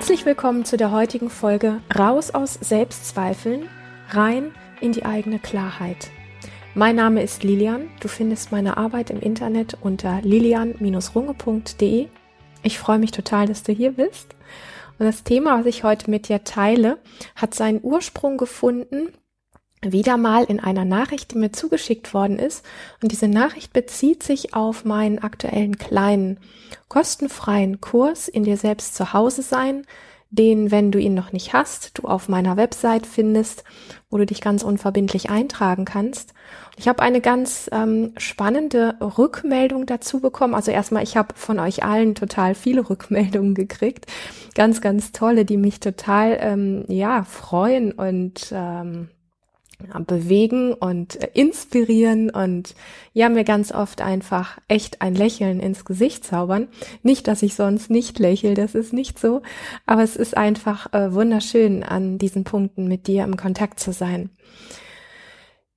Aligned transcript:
Herzlich 0.00 0.24
willkommen 0.24 0.64
zu 0.64 0.78
der 0.78 0.92
heutigen 0.92 1.28
Folge 1.28 1.82
Raus 1.94 2.30
aus 2.30 2.54
Selbstzweifeln, 2.54 3.68
rein 4.08 4.54
in 4.80 4.92
die 4.92 5.04
eigene 5.04 5.38
Klarheit. 5.38 6.08
Mein 6.74 6.96
Name 6.96 7.22
ist 7.22 7.44
Lilian. 7.44 7.90
Du 8.00 8.08
findest 8.08 8.50
meine 8.50 8.78
Arbeit 8.78 9.10
im 9.10 9.20
Internet 9.20 9.76
unter 9.82 10.22
lilian-runge.de. 10.22 12.08
Ich 12.62 12.78
freue 12.78 12.98
mich 12.98 13.10
total, 13.10 13.46
dass 13.46 13.62
du 13.62 13.72
hier 13.72 13.92
bist. 13.92 14.34
Und 14.98 15.04
das 15.04 15.22
Thema, 15.22 15.58
was 15.58 15.66
ich 15.66 15.84
heute 15.84 16.10
mit 16.10 16.28
dir 16.28 16.44
teile, 16.44 16.96
hat 17.36 17.52
seinen 17.52 17.80
Ursprung 17.82 18.38
gefunden 18.38 19.08
wieder 19.82 20.16
mal 20.16 20.44
in 20.44 20.60
einer 20.60 20.84
Nachricht, 20.84 21.32
die 21.32 21.38
mir 21.38 21.52
zugeschickt 21.52 22.12
worden 22.12 22.38
ist. 22.38 22.64
Und 23.02 23.12
diese 23.12 23.28
Nachricht 23.28 23.72
bezieht 23.72 24.22
sich 24.22 24.54
auf 24.54 24.84
meinen 24.84 25.18
aktuellen 25.18 25.78
kleinen 25.78 26.38
kostenfreien 26.88 27.80
Kurs 27.80 28.28
in 28.28 28.44
dir 28.44 28.56
selbst 28.56 28.94
zu 28.94 29.12
Hause 29.12 29.42
sein, 29.42 29.86
den, 30.32 30.70
wenn 30.70 30.92
du 30.92 30.98
ihn 31.00 31.14
noch 31.14 31.32
nicht 31.32 31.54
hast, 31.54 31.98
du 31.98 32.06
auf 32.06 32.28
meiner 32.28 32.56
Website 32.56 33.04
findest, 33.04 33.64
wo 34.10 34.16
du 34.16 34.26
dich 34.26 34.40
ganz 34.40 34.62
unverbindlich 34.62 35.28
eintragen 35.28 35.84
kannst. 35.84 36.34
Ich 36.76 36.86
habe 36.86 37.02
eine 37.02 37.20
ganz 37.20 37.68
ähm, 37.72 38.12
spannende 38.16 38.96
Rückmeldung 39.00 39.86
dazu 39.86 40.20
bekommen. 40.20 40.54
Also 40.54 40.70
erstmal, 40.70 41.02
ich 41.02 41.16
habe 41.16 41.34
von 41.34 41.58
euch 41.58 41.82
allen 41.82 42.14
total 42.14 42.54
viele 42.54 42.88
Rückmeldungen 42.90 43.54
gekriegt, 43.54 44.06
ganz, 44.54 44.80
ganz 44.80 45.10
tolle, 45.10 45.44
die 45.44 45.56
mich 45.56 45.80
total 45.80 46.38
ähm, 46.40 46.84
ja 46.86 47.24
freuen 47.24 47.90
und 47.90 48.52
ähm, 48.52 49.08
bewegen 50.06 50.72
und 50.74 51.22
äh, 51.22 51.28
inspirieren 51.34 52.30
und 52.30 52.74
ja, 53.12 53.28
mir 53.28 53.44
ganz 53.44 53.72
oft 53.72 54.00
einfach 54.00 54.58
echt 54.68 55.02
ein 55.02 55.14
Lächeln 55.14 55.60
ins 55.60 55.84
Gesicht 55.84 56.24
zaubern. 56.24 56.68
Nicht, 57.02 57.28
dass 57.28 57.42
ich 57.42 57.54
sonst 57.54 57.90
nicht 57.90 58.18
lächle, 58.18 58.54
das 58.54 58.74
ist 58.74 58.92
nicht 58.92 59.18
so, 59.18 59.42
aber 59.86 60.02
es 60.02 60.16
ist 60.16 60.36
einfach 60.36 60.92
äh, 60.92 61.12
wunderschön, 61.12 61.82
an 61.82 62.18
diesen 62.18 62.44
Punkten 62.44 62.88
mit 62.88 63.06
dir 63.06 63.24
im 63.24 63.36
Kontakt 63.36 63.80
zu 63.80 63.92
sein. 63.92 64.30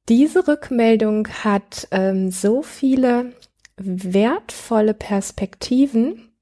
Diese 0.09 0.47
Rückmeldung 0.47 1.27
hat 1.29 1.87
ähm, 1.91 2.29
so 2.29 2.61
viele 2.61 3.33
wertvolle 3.77 4.93
Perspektiven, 4.93 6.33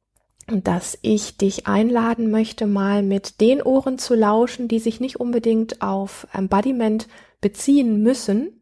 dass 0.48 0.98
ich 1.02 1.38
dich 1.38 1.68
einladen 1.68 2.32
möchte, 2.32 2.66
mal 2.68 3.04
mit 3.04 3.40
den 3.40 3.62
Ohren 3.62 3.98
zu 3.98 4.16
lauschen, 4.16 4.68
die 4.68 4.80
sich 4.80 5.00
nicht 5.00 5.20
unbedingt 5.20 5.82
auf 5.82 6.28
Embodiment 6.34 7.08
beziehen 7.42 8.02
müssen, 8.02 8.62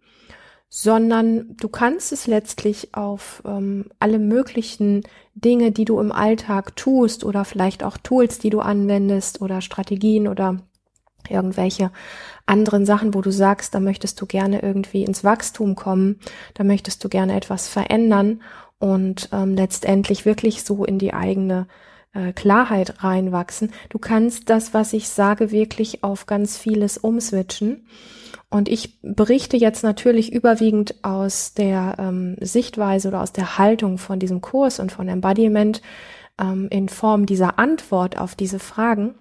sondern 0.70 1.58
du 1.58 1.68
kannst 1.68 2.12
es 2.12 2.28
letztlich 2.28 2.94
auf 2.94 3.42
ähm, 3.46 3.86
alle 4.00 4.20
möglichen 4.20 5.04
Dinge, 5.34 5.72
die 5.72 5.86
du 5.86 6.00
im 6.00 6.12
Alltag 6.12 6.76
tust 6.76 7.24
oder 7.24 7.44
vielleicht 7.44 7.84
auch 7.84 7.98
Tools, 7.98 8.40
die 8.40 8.52
du 8.52 8.60
anwendest 8.60 9.42
oder 9.42 9.62
Strategien 9.62 10.28
oder 10.28 10.58
irgendwelche 11.28 11.92
anderen 12.46 12.86
Sachen, 12.86 13.14
wo 13.14 13.22
du 13.22 13.32
sagst, 13.32 13.74
da 13.74 13.80
möchtest 13.80 14.22
du 14.22 14.26
gerne 14.26 14.62
irgendwie 14.62 15.04
ins 15.04 15.24
Wachstum 15.24 15.76
kommen, 15.76 16.20
da 16.54 16.64
möchtest 16.64 17.04
du 17.04 17.10
gerne 17.10 17.36
etwas 17.36 17.68
verändern 17.68 18.42
und 18.80 19.30
ähm, 19.32 19.56
letztendlich 19.56 20.26
wirklich 20.26 20.64
so 20.64 20.86
in 20.86 21.00
die 21.00 21.14
eigene 21.14 21.68
äh, 22.14 22.32
Klarheit 22.34 23.04
reinwachsen. 23.04 23.72
Du 23.90 24.00
kannst 24.00 24.50
das, 24.50 24.74
was 24.74 24.94
ich 24.94 25.10
sage, 25.10 25.52
wirklich 25.52 26.04
auf 26.04 26.26
ganz 26.26 26.58
vieles 26.58 26.98
umswitchen. 26.98 27.86
Und 28.50 28.68
ich 28.68 29.00
berichte 29.02 29.58
jetzt 29.58 29.84
natürlich 29.84 30.34
überwiegend 30.34 31.04
aus 31.04 31.54
der 31.54 31.96
ähm, 32.00 32.36
Sichtweise 32.42 33.10
oder 33.10 33.22
aus 33.22 33.32
der 33.32 33.60
Haltung 33.60 33.98
von 34.00 34.20
diesem 34.20 34.42
Kurs 34.42 34.80
und 34.80 34.92
von 34.92 35.08
Embodiment 35.08 35.82
ähm, 36.40 36.68
in 36.72 36.90
Form 36.90 37.28
dieser 37.28 37.60
Antwort 37.60 38.18
auf 38.18 38.34
diese 38.34 38.60
Fragen. 38.60 39.16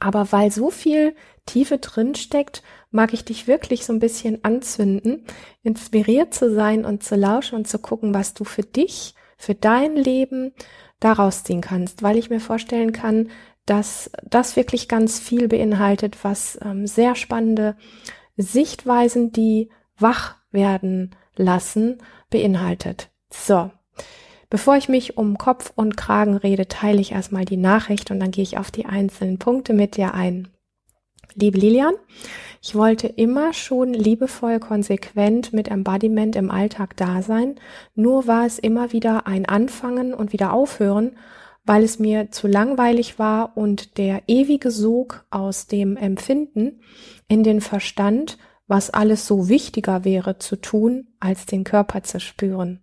Aber 0.00 0.32
weil 0.32 0.50
so 0.50 0.70
viel 0.70 1.14
Tiefe 1.44 1.78
drin 1.78 2.14
steckt, 2.14 2.62
mag 2.90 3.12
ich 3.12 3.24
dich 3.24 3.46
wirklich 3.46 3.84
so 3.84 3.92
ein 3.92 4.00
bisschen 4.00 4.44
anzünden, 4.44 5.24
inspiriert 5.62 6.32
zu 6.32 6.52
sein 6.54 6.84
und 6.84 7.02
zu 7.02 7.16
lauschen 7.16 7.56
und 7.56 7.68
zu 7.68 7.78
gucken, 7.78 8.14
was 8.14 8.34
du 8.34 8.44
für 8.44 8.62
dich, 8.62 9.14
für 9.36 9.54
dein 9.54 9.94
Leben 9.94 10.52
daraus 11.00 11.44
ziehen 11.44 11.60
kannst, 11.60 12.02
weil 12.02 12.16
ich 12.16 12.30
mir 12.30 12.40
vorstellen 12.40 12.92
kann, 12.92 13.28
dass 13.66 14.10
das 14.24 14.56
wirklich 14.56 14.88
ganz 14.88 15.18
viel 15.18 15.48
beinhaltet, 15.48 16.16
was 16.22 16.58
ähm, 16.62 16.86
sehr 16.86 17.14
spannende 17.14 17.76
Sichtweisen, 18.38 19.32
die 19.32 19.68
wach 19.98 20.36
werden 20.50 21.14
lassen, 21.36 21.98
beinhaltet. 22.30 23.10
So. 23.30 23.70
Bevor 24.50 24.76
ich 24.76 24.88
mich 24.88 25.18
um 25.18 25.36
Kopf 25.36 25.72
und 25.76 25.98
Kragen 25.98 26.34
rede, 26.34 26.68
teile 26.68 27.00
ich 27.00 27.12
erstmal 27.12 27.44
die 27.44 27.58
Nachricht 27.58 28.10
und 28.10 28.18
dann 28.18 28.30
gehe 28.30 28.42
ich 28.42 28.56
auf 28.56 28.70
die 28.70 28.86
einzelnen 28.86 29.38
Punkte 29.38 29.74
mit 29.74 29.96
dir 29.96 30.14
ein. 30.14 30.48
Liebe 31.34 31.58
Lilian, 31.58 31.94
ich 32.62 32.74
wollte 32.74 33.06
immer 33.06 33.52
schon 33.52 33.92
liebevoll 33.92 34.58
konsequent 34.58 35.52
mit 35.52 35.68
Embodiment 35.68 36.34
im 36.34 36.50
Alltag 36.50 36.96
da 36.96 37.20
sein, 37.20 37.56
nur 37.94 38.26
war 38.26 38.46
es 38.46 38.58
immer 38.58 38.92
wieder 38.92 39.26
ein 39.26 39.44
Anfangen 39.44 40.14
und 40.14 40.32
wieder 40.32 40.54
aufhören, 40.54 41.16
weil 41.68 41.84
es 41.84 41.98
mir 41.98 42.30
zu 42.30 42.48
langweilig 42.48 43.18
war 43.18 43.56
und 43.56 43.98
der 43.98 44.22
ewige 44.26 44.70
Sog 44.70 45.26
aus 45.30 45.66
dem 45.66 45.98
Empfinden 45.98 46.80
in 47.28 47.44
den 47.44 47.60
Verstand, 47.60 48.38
was 48.66 48.88
alles 48.90 49.26
so 49.26 49.50
wichtiger 49.50 50.04
wäre 50.04 50.38
zu 50.38 50.56
tun, 50.56 51.08
als 51.20 51.44
den 51.44 51.64
Körper 51.64 52.02
zu 52.02 52.20
spüren. 52.20 52.80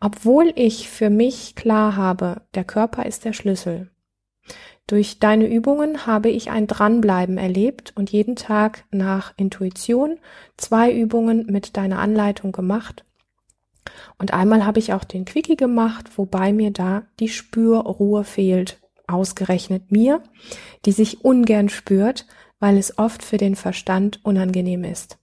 Obwohl 0.00 0.52
ich 0.56 0.88
für 0.88 1.10
mich 1.10 1.54
klar 1.56 1.96
habe, 1.96 2.42
der 2.54 2.64
Körper 2.64 3.04
ist 3.04 3.26
der 3.26 3.34
Schlüssel. 3.34 3.90
Durch 4.86 5.18
deine 5.18 5.46
Übungen 5.46 6.06
habe 6.06 6.30
ich 6.30 6.50
ein 6.50 6.66
Dranbleiben 6.66 7.36
erlebt 7.36 7.92
und 7.96 8.10
jeden 8.10 8.34
Tag 8.34 8.84
nach 8.90 9.34
Intuition 9.36 10.18
zwei 10.56 10.90
Übungen 10.90 11.46
mit 11.46 11.76
deiner 11.76 11.98
Anleitung 11.98 12.50
gemacht 12.50 13.04
und 14.18 14.32
einmal 14.32 14.66
habe 14.66 14.78
ich 14.78 14.92
auch 14.92 15.04
den 15.04 15.24
Quickie 15.24 15.56
gemacht, 15.56 16.18
wobei 16.18 16.52
mir 16.52 16.70
da 16.70 17.02
die 17.18 17.28
Spürruhe 17.28 18.24
fehlt. 18.24 18.80
Ausgerechnet 19.06 19.90
mir, 19.90 20.22
die 20.84 20.92
sich 20.92 21.24
ungern 21.24 21.68
spürt, 21.68 22.26
weil 22.60 22.76
es 22.76 22.98
oft 22.98 23.24
für 23.24 23.38
den 23.38 23.56
Verstand 23.56 24.20
unangenehm 24.24 24.84
ist. 24.84 25.18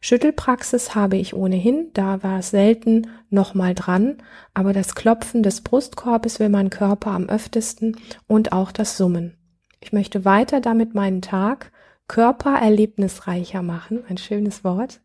Schüttelpraxis 0.00 0.94
habe 0.94 1.16
ich 1.16 1.34
ohnehin, 1.34 1.90
da 1.92 2.22
war 2.22 2.38
es 2.38 2.50
selten 2.50 3.08
nochmal 3.28 3.74
dran, 3.74 4.16
aber 4.54 4.72
das 4.72 4.94
Klopfen 4.94 5.42
des 5.42 5.60
Brustkorbes 5.60 6.40
will 6.40 6.48
mein 6.48 6.70
Körper 6.70 7.10
am 7.10 7.28
öftesten 7.28 7.96
und 8.26 8.52
auch 8.52 8.72
das 8.72 8.96
Summen. 8.96 9.36
Ich 9.80 9.92
möchte 9.92 10.24
weiter 10.24 10.60
damit 10.60 10.94
meinen 10.94 11.22
Tag 11.22 11.70
körpererlebnisreicher 12.08 13.62
machen, 13.62 14.02
ein 14.08 14.16
schönes 14.16 14.64
Wort, 14.64 15.00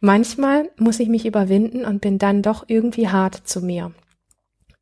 Manchmal 0.00 0.70
muss 0.78 1.00
ich 1.00 1.08
mich 1.08 1.26
überwinden 1.26 1.84
und 1.84 2.00
bin 2.00 2.18
dann 2.18 2.42
doch 2.42 2.64
irgendwie 2.68 3.08
hart 3.08 3.46
zu 3.46 3.60
mir. 3.60 3.92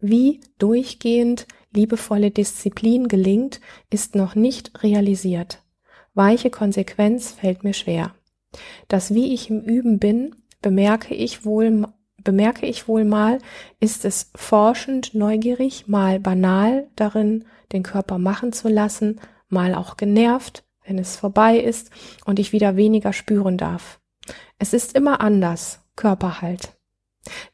Wie 0.01 0.41
durchgehend 0.59 1.47
liebevolle 1.73 2.31
Disziplin 2.31 3.09
gelingt, 3.09 3.61
ist 3.91 4.15
noch 4.15 4.35
nicht 4.35 4.83
realisiert. 4.83 5.63
Weiche 6.15 6.51
Konsequenz 6.51 7.33
fällt 7.33 7.65
mir 7.65 7.73
schwer. 7.73 8.15
Das 8.89 9.15
wie 9.15 9.33
ich 9.33 9.49
im 9.49 9.63
Üben 9.63 9.99
bin, 9.99 10.35
bemerke 10.61 11.15
ich 11.15 11.45
wohl, 11.45 11.87
bemerke 12.23 12.67
ich 12.67 12.89
wohl 12.89 13.05
mal, 13.05 13.39
ist 13.81 14.05
es 14.05 14.31
forschend, 14.35 15.15
neugierig, 15.15 15.89
mal 15.89 16.21
banal 16.21 16.89
darin, 16.97 17.45
den 17.73 17.83
Körper 17.83 18.19
machen 18.19 18.53
zu 18.53 18.69
lassen, 18.69 19.21
mal 19.49 19.75
auch 19.75 19.97
genervt, 19.97 20.65
wenn 20.85 20.99
es 20.99 21.17
vorbei 21.17 21.59
ist 21.59 21.91
und 22.27 22.39
ich 22.39 22.53
wieder 22.53 22.77
weniger 22.77 23.13
spüren 23.13 23.57
darf. 23.57 24.02
Es 24.59 24.73
ist 24.73 24.95
immer 24.95 25.21
anders, 25.21 25.81
Körperhalt. 25.97 26.77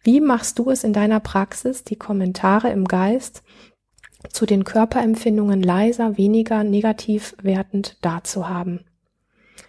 Wie 0.03 0.20
machst 0.20 0.59
du 0.59 0.70
es 0.70 0.85
in 0.85 0.93
deiner 0.93 1.20
Praxis, 1.20 1.85
die 1.85 1.97
Kommentare 1.97 2.70
im 2.70 2.87
Geist 2.87 3.43
zu 4.31 4.47
den 4.47 4.65
Körperempfindungen 4.65 5.62
leiser, 5.62 6.17
weniger 6.17 6.65
negativ 6.65 7.35
wertend 7.43 7.99
darzuhaben? 8.03 8.85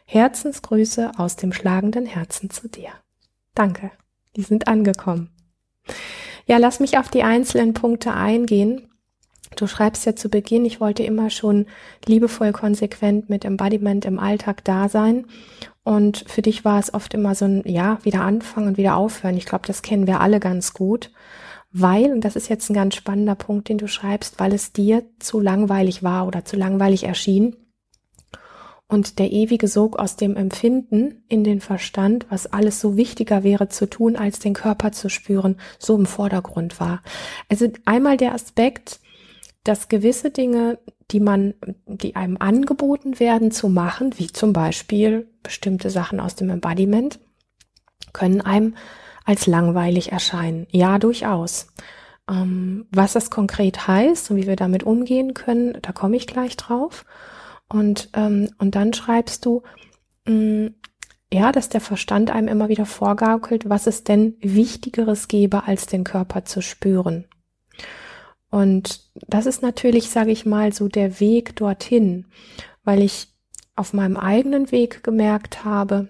Herzensgrüße 0.06 1.12
aus 1.18 1.36
dem 1.36 1.54
schlagenden 1.54 2.06
Herzen 2.06 2.50
zu 2.50 2.68
dir. 2.68 2.90
Danke, 3.54 3.92
die 4.36 4.42
sind 4.42 4.68
angekommen. 4.68 5.30
Ja, 6.46 6.58
lass 6.58 6.80
mich 6.80 6.98
auf 6.98 7.10
die 7.10 7.24
einzelnen 7.24 7.74
Punkte 7.74 8.14
eingehen. 8.14 8.90
Du 9.56 9.68
schreibst 9.68 10.06
ja 10.06 10.16
zu 10.16 10.30
Beginn, 10.30 10.66
ich 10.66 10.80
wollte 10.80 11.04
immer 11.04 11.30
schon 11.30 11.66
liebevoll 12.06 12.54
konsequent 12.54 13.30
mit 13.30 13.46
Embodiment 13.46 14.06
im 14.06 14.20
Alltag 14.20 14.64
da 14.64 14.90
sein 14.90 15.26
und 15.90 16.24
für 16.28 16.44
dich 16.44 16.64
war 16.64 16.78
es 16.78 16.94
oft 16.94 17.16
immer 17.16 17.34
so 17.34 17.46
ein, 17.46 17.64
ja, 17.66 17.98
wieder 18.04 18.22
anfangen 18.22 18.68
und 18.68 18.78
wieder 18.78 18.96
aufhören. 18.96 19.36
Ich 19.38 19.48
glaube, 19.48 19.66
das 19.66 19.82
kennen 19.82 20.06
wir 20.06 20.20
alle 20.20 20.40
ganz 20.40 20.76
gut. 20.76 21.10
Weil, 21.72 22.12
und 22.12 22.24
das 22.24 22.36
ist 22.36 22.48
jetzt 22.48 22.70
ein 22.70 22.76
ganz 22.76 22.94
spannender 22.94 23.34
Punkt, 23.34 23.70
den 23.70 23.80
du 23.80 23.88
schreibst, 23.88 24.40
weil 24.40 24.54
es 24.54 24.72
dir 24.72 25.04
zu 25.18 25.40
langweilig 25.40 26.04
war 26.04 26.28
oder 26.28 26.46
zu 26.46 26.58
langweilig 26.58 27.06
erschien. 27.06 27.56
Und 28.88 29.18
der 29.18 29.32
ewige 29.32 29.68
Sog 29.68 29.98
aus 29.98 30.16
dem 30.16 30.36
Empfinden 30.36 31.24
in 31.28 31.44
den 31.44 31.60
Verstand, 31.60 32.28
was 32.30 32.46
alles 32.46 32.80
so 32.80 32.96
wichtiger 32.96 33.42
wäre 33.44 33.70
zu 33.70 33.90
tun, 33.90 34.16
als 34.16 34.38
den 34.38 34.54
Körper 34.54 34.92
zu 34.92 35.10
spüren, 35.10 35.56
so 35.80 35.96
im 35.96 36.06
Vordergrund 36.06 36.80
war. 36.80 37.02
Also 37.50 37.68
einmal 37.86 38.18
der 38.18 38.36
Aspekt, 38.36 39.00
dass 39.64 39.90
gewisse 39.90 40.32
Dinge, 40.32 40.80
die 41.12 41.20
man, 41.20 41.54
die 41.86 42.16
einem 42.16 42.38
angeboten 42.40 43.20
werden 43.20 43.52
zu 43.52 43.70
machen, 43.70 44.18
wie 44.18 44.28
zum 44.28 44.54
Beispiel 44.54 45.30
bestimmte 45.44 45.90
Sachen 45.90 46.20
aus 46.20 46.36
dem 46.36 46.50
Embodiment, 46.50 47.20
können 48.14 48.42
einem 48.42 48.76
als 49.26 49.48
langweilig 49.48 50.12
erscheinen. 50.12 50.66
Ja, 50.72 50.98
durchaus. 50.98 51.68
Ähm, 52.30 52.88
was 52.92 53.14
das 53.14 53.30
konkret 53.30 53.88
heißt 53.88 54.32
und 54.32 54.38
wie 54.38 54.48
wir 54.48 54.56
damit 54.56 54.84
umgehen 54.84 55.34
können, 55.34 55.78
da 55.82 55.92
komme 55.92 56.16
ich 56.16 56.28
gleich 56.28 56.58
drauf. 56.58 57.06
Und, 57.68 58.10
ähm, 58.14 58.50
und 58.58 58.76
dann 58.76 58.94
schreibst 58.94 59.46
du, 59.46 59.64
mh, 60.26 60.34
mm, 60.34 60.76
ja, 61.32 61.52
dass 61.52 61.70
der 61.70 61.82
Verstand 61.82 62.32
einem 62.32 62.48
immer 62.48 62.70
wieder 62.70 62.88
vorgaukelt, 62.88 63.70
was 63.70 63.86
es 63.86 64.04
denn 64.04 64.36
Wichtigeres 64.42 65.28
gäbe, 65.28 65.66
als 65.66 65.86
den 65.86 66.04
Körper 66.04 66.44
zu 66.44 66.62
spüren. 66.62 67.26
Und 68.50 69.02
das 69.28 69.46
ist 69.46 69.62
natürlich, 69.62 70.10
sage 70.10 70.32
ich 70.32 70.46
mal, 70.46 70.74
so 70.74 70.88
der 70.88 71.20
Weg 71.20 71.56
dorthin, 71.56 72.26
weil 72.84 73.02
ich 73.02 73.28
auf 73.76 73.94
meinem 73.94 74.18
eigenen 74.18 74.72
Weg 74.72 75.04
gemerkt 75.04 75.64
habe, 75.64 76.10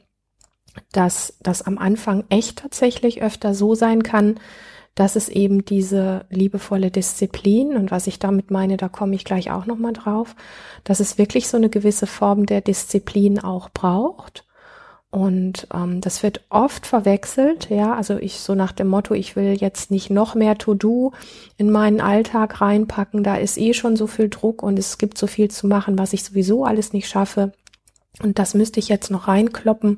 dass 0.91 1.37
das 1.41 1.61
am 1.61 1.77
Anfang 1.77 2.23
echt 2.29 2.59
tatsächlich 2.59 3.21
öfter 3.21 3.53
so 3.53 3.75
sein 3.75 4.03
kann, 4.03 4.39
dass 4.95 5.15
es 5.15 5.29
eben 5.29 5.65
diese 5.65 6.25
liebevolle 6.29 6.91
Disziplin 6.91 7.75
und 7.75 7.91
was 7.91 8.07
ich 8.07 8.19
damit 8.19 8.51
meine, 8.51 8.77
da 8.77 8.89
komme 8.89 9.15
ich 9.15 9.23
gleich 9.23 9.51
auch 9.51 9.65
noch 9.65 9.77
mal 9.77 9.93
drauf, 9.93 10.35
dass 10.83 10.99
es 10.99 11.17
wirklich 11.17 11.47
so 11.47 11.57
eine 11.57 11.69
gewisse 11.69 12.07
Form 12.07 12.45
der 12.45 12.61
Disziplin 12.61 13.39
auch 13.39 13.69
braucht 13.69 14.45
und 15.11 15.67
ähm, 15.73 16.01
das 16.01 16.21
wird 16.21 16.41
oft 16.49 16.85
verwechselt, 16.85 17.69
ja, 17.71 17.95
also 17.95 18.17
ich 18.17 18.39
so 18.39 18.53
nach 18.53 18.71
dem 18.71 18.87
Motto, 18.87 19.15
ich 19.15 19.35
will 19.35 19.57
jetzt 19.59 19.89
nicht 19.89 20.11
noch 20.11 20.35
mehr 20.35 20.55
To-Do 20.57 21.13
in 21.57 21.71
meinen 21.71 21.99
Alltag 21.99 22.61
reinpacken, 22.61 23.23
da 23.23 23.35
ist 23.35 23.57
eh 23.57 23.73
schon 23.73 23.95
so 23.95 24.05
viel 24.05 24.29
Druck 24.29 24.61
und 24.61 24.77
es 24.77 24.99
gibt 24.99 25.17
so 25.17 25.25
viel 25.25 25.49
zu 25.49 25.65
machen, 25.65 25.97
was 25.97 26.13
ich 26.13 26.23
sowieso 26.23 26.63
alles 26.63 26.93
nicht 26.93 27.09
schaffe. 27.09 27.53
Und 28.21 28.37
das 28.37 28.53
müsste 28.53 28.79
ich 28.79 28.89
jetzt 28.89 29.09
noch 29.09 29.27
reinkloppen 29.27 29.97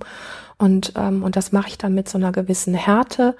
und, 0.58 0.94
ähm, 0.96 1.24
und 1.24 1.36
das 1.36 1.52
mache 1.52 1.70
ich 1.70 1.78
dann 1.78 1.94
mit 1.94 2.08
so 2.08 2.18
einer 2.18 2.32
gewissen 2.32 2.74
Härte 2.74 3.36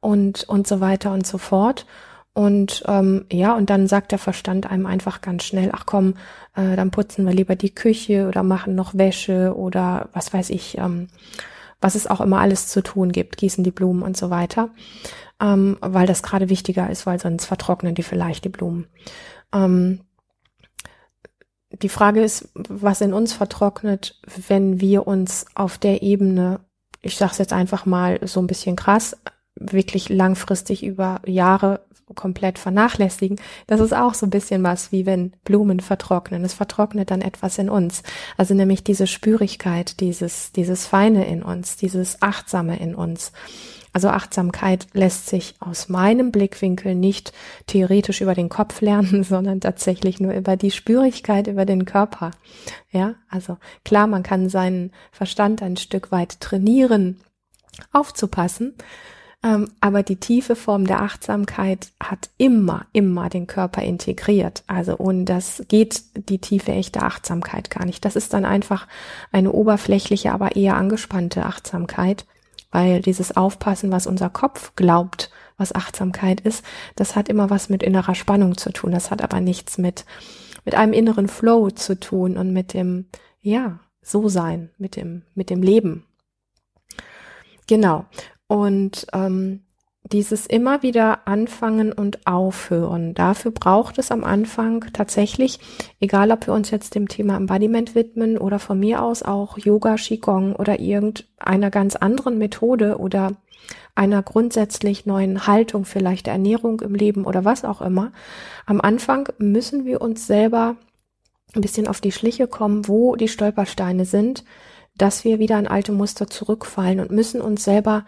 und, 0.00 0.48
und 0.48 0.66
so 0.66 0.80
weiter 0.80 1.12
und 1.12 1.26
so 1.26 1.38
fort. 1.38 1.86
Und 2.34 2.82
ähm, 2.86 3.26
ja, 3.30 3.54
und 3.54 3.68
dann 3.68 3.86
sagt 3.86 4.10
der 4.10 4.18
Verstand 4.18 4.70
einem 4.70 4.86
einfach 4.86 5.20
ganz 5.20 5.44
schnell, 5.44 5.70
ach 5.72 5.84
komm, 5.84 6.14
äh, 6.54 6.76
dann 6.76 6.90
putzen 6.90 7.26
wir 7.26 7.34
lieber 7.34 7.56
die 7.56 7.74
Küche 7.74 8.26
oder 8.26 8.42
machen 8.42 8.74
noch 8.74 8.94
Wäsche 8.94 9.54
oder 9.54 10.08
was 10.14 10.32
weiß 10.32 10.48
ich, 10.48 10.78
ähm, 10.78 11.08
was 11.80 11.94
es 11.94 12.06
auch 12.06 12.22
immer 12.22 12.40
alles 12.40 12.68
zu 12.68 12.82
tun 12.82 13.12
gibt, 13.12 13.36
gießen 13.36 13.64
die 13.64 13.70
Blumen 13.70 14.02
und 14.02 14.16
so 14.16 14.30
weiter, 14.30 14.70
ähm, 15.40 15.76
weil 15.80 16.06
das 16.06 16.22
gerade 16.22 16.48
wichtiger 16.48 16.88
ist, 16.88 17.04
weil 17.04 17.20
sonst 17.20 17.44
vertrocknen 17.44 17.94
die 17.94 18.02
vielleicht 18.02 18.44
die 18.44 18.50
Blumen. 18.50 18.86
Ähm, 19.52 20.00
die 21.70 21.90
Frage 21.90 22.22
ist, 22.22 22.48
was 22.54 23.00
in 23.02 23.12
uns 23.12 23.34
vertrocknet, 23.34 24.20
wenn 24.48 24.80
wir 24.80 25.06
uns 25.06 25.46
auf 25.54 25.76
der 25.76 26.02
Ebene, 26.02 26.60
ich 27.02 27.16
sage 27.16 27.32
es 27.32 27.38
jetzt 27.38 27.52
einfach 27.52 27.84
mal 27.84 28.20
so 28.26 28.40
ein 28.40 28.46
bisschen 28.46 28.76
krass, 28.76 29.16
wirklich 29.54 30.08
langfristig 30.08 30.82
über 30.82 31.20
Jahre 31.26 31.84
komplett 32.14 32.58
vernachlässigen, 32.58 33.40
das 33.66 33.80
ist 33.80 33.92
auch 33.92 34.14
so 34.14 34.26
ein 34.26 34.30
bisschen 34.30 34.62
was, 34.62 34.92
wie 34.92 35.06
wenn 35.06 35.32
Blumen 35.44 35.80
vertrocknen. 35.80 36.44
Es 36.44 36.54
vertrocknet 36.54 37.10
dann 37.10 37.20
etwas 37.20 37.58
in 37.58 37.68
uns. 37.68 38.02
Also 38.36 38.54
nämlich 38.54 38.84
diese 38.84 39.06
Spürigkeit, 39.06 40.00
dieses, 40.00 40.52
dieses 40.52 40.86
Feine 40.86 41.26
in 41.26 41.42
uns, 41.42 41.76
dieses 41.76 42.22
Achtsame 42.22 42.78
in 42.78 42.94
uns. 42.94 43.32
Also 43.92 44.08
Achtsamkeit 44.08 44.86
lässt 44.94 45.28
sich 45.28 45.54
aus 45.60 45.88
meinem 45.88 46.32
Blickwinkel 46.32 46.94
nicht 46.94 47.32
theoretisch 47.66 48.22
über 48.22 48.34
den 48.34 48.48
Kopf 48.48 48.80
lernen, 48.80 49.22
sondern 49.28 49.60
tatsächlich 49.60 50.18
nur 50.18 50.32
über 50.32 50.56
die 50.56 50.70
Spürigkeit, 50.70 51.46
über 51.46 51.66
den 51.66 51.84
Körper. 51.84 52.30
Ja, 52.90 53.16
also 53.28 53.58
klar, 53.84 54.06
man 54.06 54.22
kann 54.22 54.48
seinen 54.48 54.92
Verstand 55.10 55.62
ein 55.62 55.76
Stück 55.76 56.10
weit 56.10 56.40
trainieren, 56.40 57.20
aufzupassen, 57.92 58.74
aber 59.42 60.04
die 60.04 60.16
tiefe 60.16 60.54
Form 60.54 60.86
der 60.86 61.02
Achtsamkeit 61.02 61.90
hat 62.00 62.30
immer, 62.38 62.86
immer 62.92 63.28
den 63.28 63.48
Körper 63.48 63.82
integriert. 63.82 64.62
Also 64.68 64.96
ohne 64.98 65.24
das 65.24 65.64
geht 65.66 66.04
die 66.28 66.38
tiefe, 66.38 66.70
echte 66.70 67.02
Achtsamkeit 67.02 67.68
gar 67.68 67.84
nicht. 67.84 68.04
Das 68.04 68.14
ist 68.14 68.32
dann 68.34 68.44
einfach 68.44 68.86
eine 69.32 69.50
oberflächliche, 69.50 70.32
aber 70.32 70.54
eher 70.54 70.76
angespannte 70.76 71.44
Achtsamkeit, 71.44 72.24
weil 72.70 73.02
dieses 73.02 73.36
Aufpassen, 73.36 73.90
was 73.90 74.06
unser 74.06 74.30
Kopf 74.30 74.76
glaubt, 74.76 75.32
was 75.56 75.74
Achtsamkeit 75.74 76.40
ist, 76.40 76.64
das 76.94 77.16
hat 77.16 77.28
immer 77.28 77.50
was 77.50 77.68
mit 77.68 77.82
innerer 77.82 78.14
Spannung 78.14 78.56
zu 78.56 78.72
tun. 78.72 78.92
Das 78.92 79.10
hat 79.10 79.22
aber 79.22 79.40
nichts 79.40 79.76
mit, 79.76 80.04
mit 80.64 80.76
einem 80.76 80.92
inneren 80.92 81.26
Flow 81.26 81.70
zu 81.70 81.98
tun 81.98 82.36
und 82.36 82.52
mit 82.52 82.74
dem, 82.74 83.06
ja, 83.40 83.80
so 84.02 84.28
sein, 84.28 84.70
mit 84.78 84.94
dem, 84.94 85.22
mit 85.34 85.50
dem 85.50 85.62
Leben. 85.62 86.04
Genau. 87.66 88.06
Und 88.52 89.06
ähm, 89.14 89.60
dieses 90.04 90.44
immer 90.44 90.82
wieder 90.82 91.26
anfangen 91.26 91.90
und 91.90 92.26
aufhören. 92.26 93.14
Dafür 93.14 93.50
braucht 93.50 93.96
es 93.96 94.10
am 94.10 94.24
Anfang 94.24 94.84
tatsächlich, 94.92 95.58
egal 96.00 96.30
ob 96.30 96.46
wir 96.46 96.52
uns 96.52 96.70
jetzt 96.70 96.94
dem 96.94 97.08
Thema 97.08 97.38
Embodiment 97.38 97.94
widmen 97.94 98.36
oder 98.36 98.58
von 98.58 98.78
mir 98.78 99.02
aus 99.02 99.22
auch 99.22 99.56
Yoga, 99.56 99.94
Qigong 99.94 100.54
oder 100.54 100.80
irgendeiner 100.80 101.70
ganz 101.70 101.96
anderen 101.96 102.36
Methode 102.36 102.98
oder 102.98 103.30
einer 103.94 104.22
grundsätzlich 104.22 105.06
neuen 105.06 105.46
Haltung, 105.46 105.86
vielleicht 105.86 106.28
Ernährung 106.28 106.82
im 106.82 106.94
Leben 106.94 107.24
oder 107.24 107.46
was 107.46 107.64
auch 107.64 107.80
immer. 107.80 108.12
Am 108.66 108.82
Anfang 108.82 109.30
müssen 109.38 109.86
wir 109.86 110.02
uns 110.02 110.26
selber 110.26 110.76
ein 111.54 111.62
bisschen 111.62 111.88
auf 111.88 112.02
die 112.02 112.12
Schliche 112.12 112.48
kommen, 112.48 112.86
wo 112.86 113.16
die 113.16 113.28
Stolpersteine 113.28 114.04
sind, 114.04 114.44
dass 114.96 115.24
wir 115.24 115.38
wieder 115.38 115.58
in 115.58 115.66
alte 115.66 115.92
Muster 115.92 116.28
zurückfallen 116.28 117.00
und 117.00 117.10
müssen 117.10 117.40
uns 117.40 117.64
selber 117.64 118.04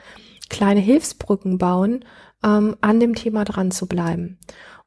kleine 0.49 0.81
Hilfsbrücken 0.81 1.59
bauen, 1.59 2.05
ähm, 2.45 2.77
an 2.81 3.01
dem 3.01 3.15
Thema 3.15 3.45
dran 3.45 3.71
zu 3.71 3.87
bleiben. 3.87 4.39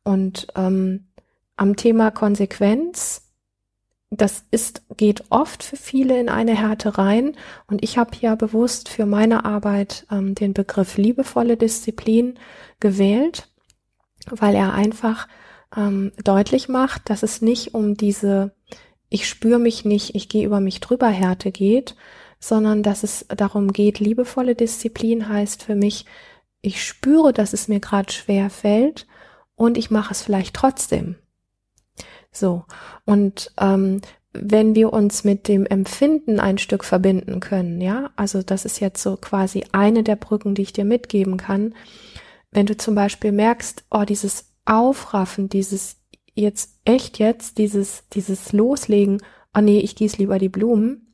Und 0.03 0.47
ähm, 0.55 1.07
am 1.55 1.75
Thema 1.75 2.11
Konsequenz, 2.11 3.23
das 4.09 4.45
ist, 4.51 4.83
geht 4.95 5.25
oft 5.29 5.63
für 5.63 5.75
viele 5.75 6.19
in 6.19 6.29
eine 6.29 6.55
Härte 6.55 6.97
rein. 6.97 7.35
Und 7.67 7.83
ich 7.83 7.97
habe 7.97 8.11
ja 8.21 8.35
bewusst 8.35 8.87
für 8.87 9.05
meine 9.05 9.43
Arbeit 9.43 10.05
ähm, 10.11 10.35
den 10.35 10.53
Begriff 10.53 10.97
liebevolle 10.97 11.57
Disziplin 11.57 12.35
gewählt, 12.79 13.49
weil 14.29 14.55
er 14.55 14.73
einfach 14.73 15.27
ähm, 15.75 16.11
deutlich 16.23 16.69
macht, 16.69 17.09
dass 17.09 17.23
es 17.23 17.41
nicht 17.41 17.73
um 17.73 17.95
diese 17.97 18.55
ich 19.09 19.27
spüre 19.27 19.59
mich 19.59 19.85
nicht, 19.85 20.15
ich 20.15 20.29
gehe 20.29 20.45
über 20.45 20.59
mich 20.59 20.79
drüber 20.79 21.07
Härte 21.07 21.51
geht, 21.51 21.95
sondern 22.39 22.83
dass 22.83 23.03
es 23.03 23.25
darum 23.29 23.73
geht, 23.73 23.99
liebevolle 23.99 24.55
Disziplin 24.55 25.29
heißt 25.29 25.63
für 25.63 25.75
mich, 25.75 26.05
ich 26.61 26.83
spüre, 26.83 27.33
dass 27.33 27.53
es 27.53 27.67
mir 27.67 27.79
gerade 27.79 28.11
schwer 28.11 28.49
fällt 28.49 29.07
und 29.55 29.77
ich 29.77 29.89
mache 29.91 30.11
es 30.11 30.21
vielleicht 30.21 30.55
trotzdem. 30.55 31.15
So, 32.31 32.65
und 33.05 33.51
ähm, 33.59 34.01
wenn 34.33 34.75
wir 34.75 34.93
uns 34.93 35.23
mit 35.23 35.47
dem 35.47 35.65
Empfinden 35.65 36.39
ein 36.39 36.57
Stück 36.57 36.83
verbinden 36.83 37.39
können, 37.39 37.81
ja, 37.81 38.11
also 38.15 38.43
das 38.43 38.65
ist 38.65 38.79
jetzt 38.79 39.01
so 39.01 39.17
quasi 39.17 39.63
eine 39.71 40.03
der 40.03 40.15
Brücken, 40.15 40.53
die 40.53 40.61
ich 40.63 40.73
dir 40.73 40.85
mitgeben 40.85 41.37
kann. 41.37 41.73
Wenn 42.51 42.65
du 42.65 42.77
zum 42.77 42.93
Beispiel 42.93 43.31
merkst, 43.31 43.85
oh, 43.89 44.03
dieses 44.03 44.51
Aufraffen, 44.65 45.49
dieses 45.49 45.97
jetzt 46.41 46.79
echt 46.85 47.19
jetzt, 47.19 47.57
dieses, 47.57 48.03
dieses 48.13 48.53
Loslegen, 48.53 49.21
oh 49.55 49.61
nee, 49.61 49.79
ich 49.79 49.95
gieße 49.95 50.17
lieber 50.17 50.39
die 50.39 50.49
Blumen, 50.49 51.13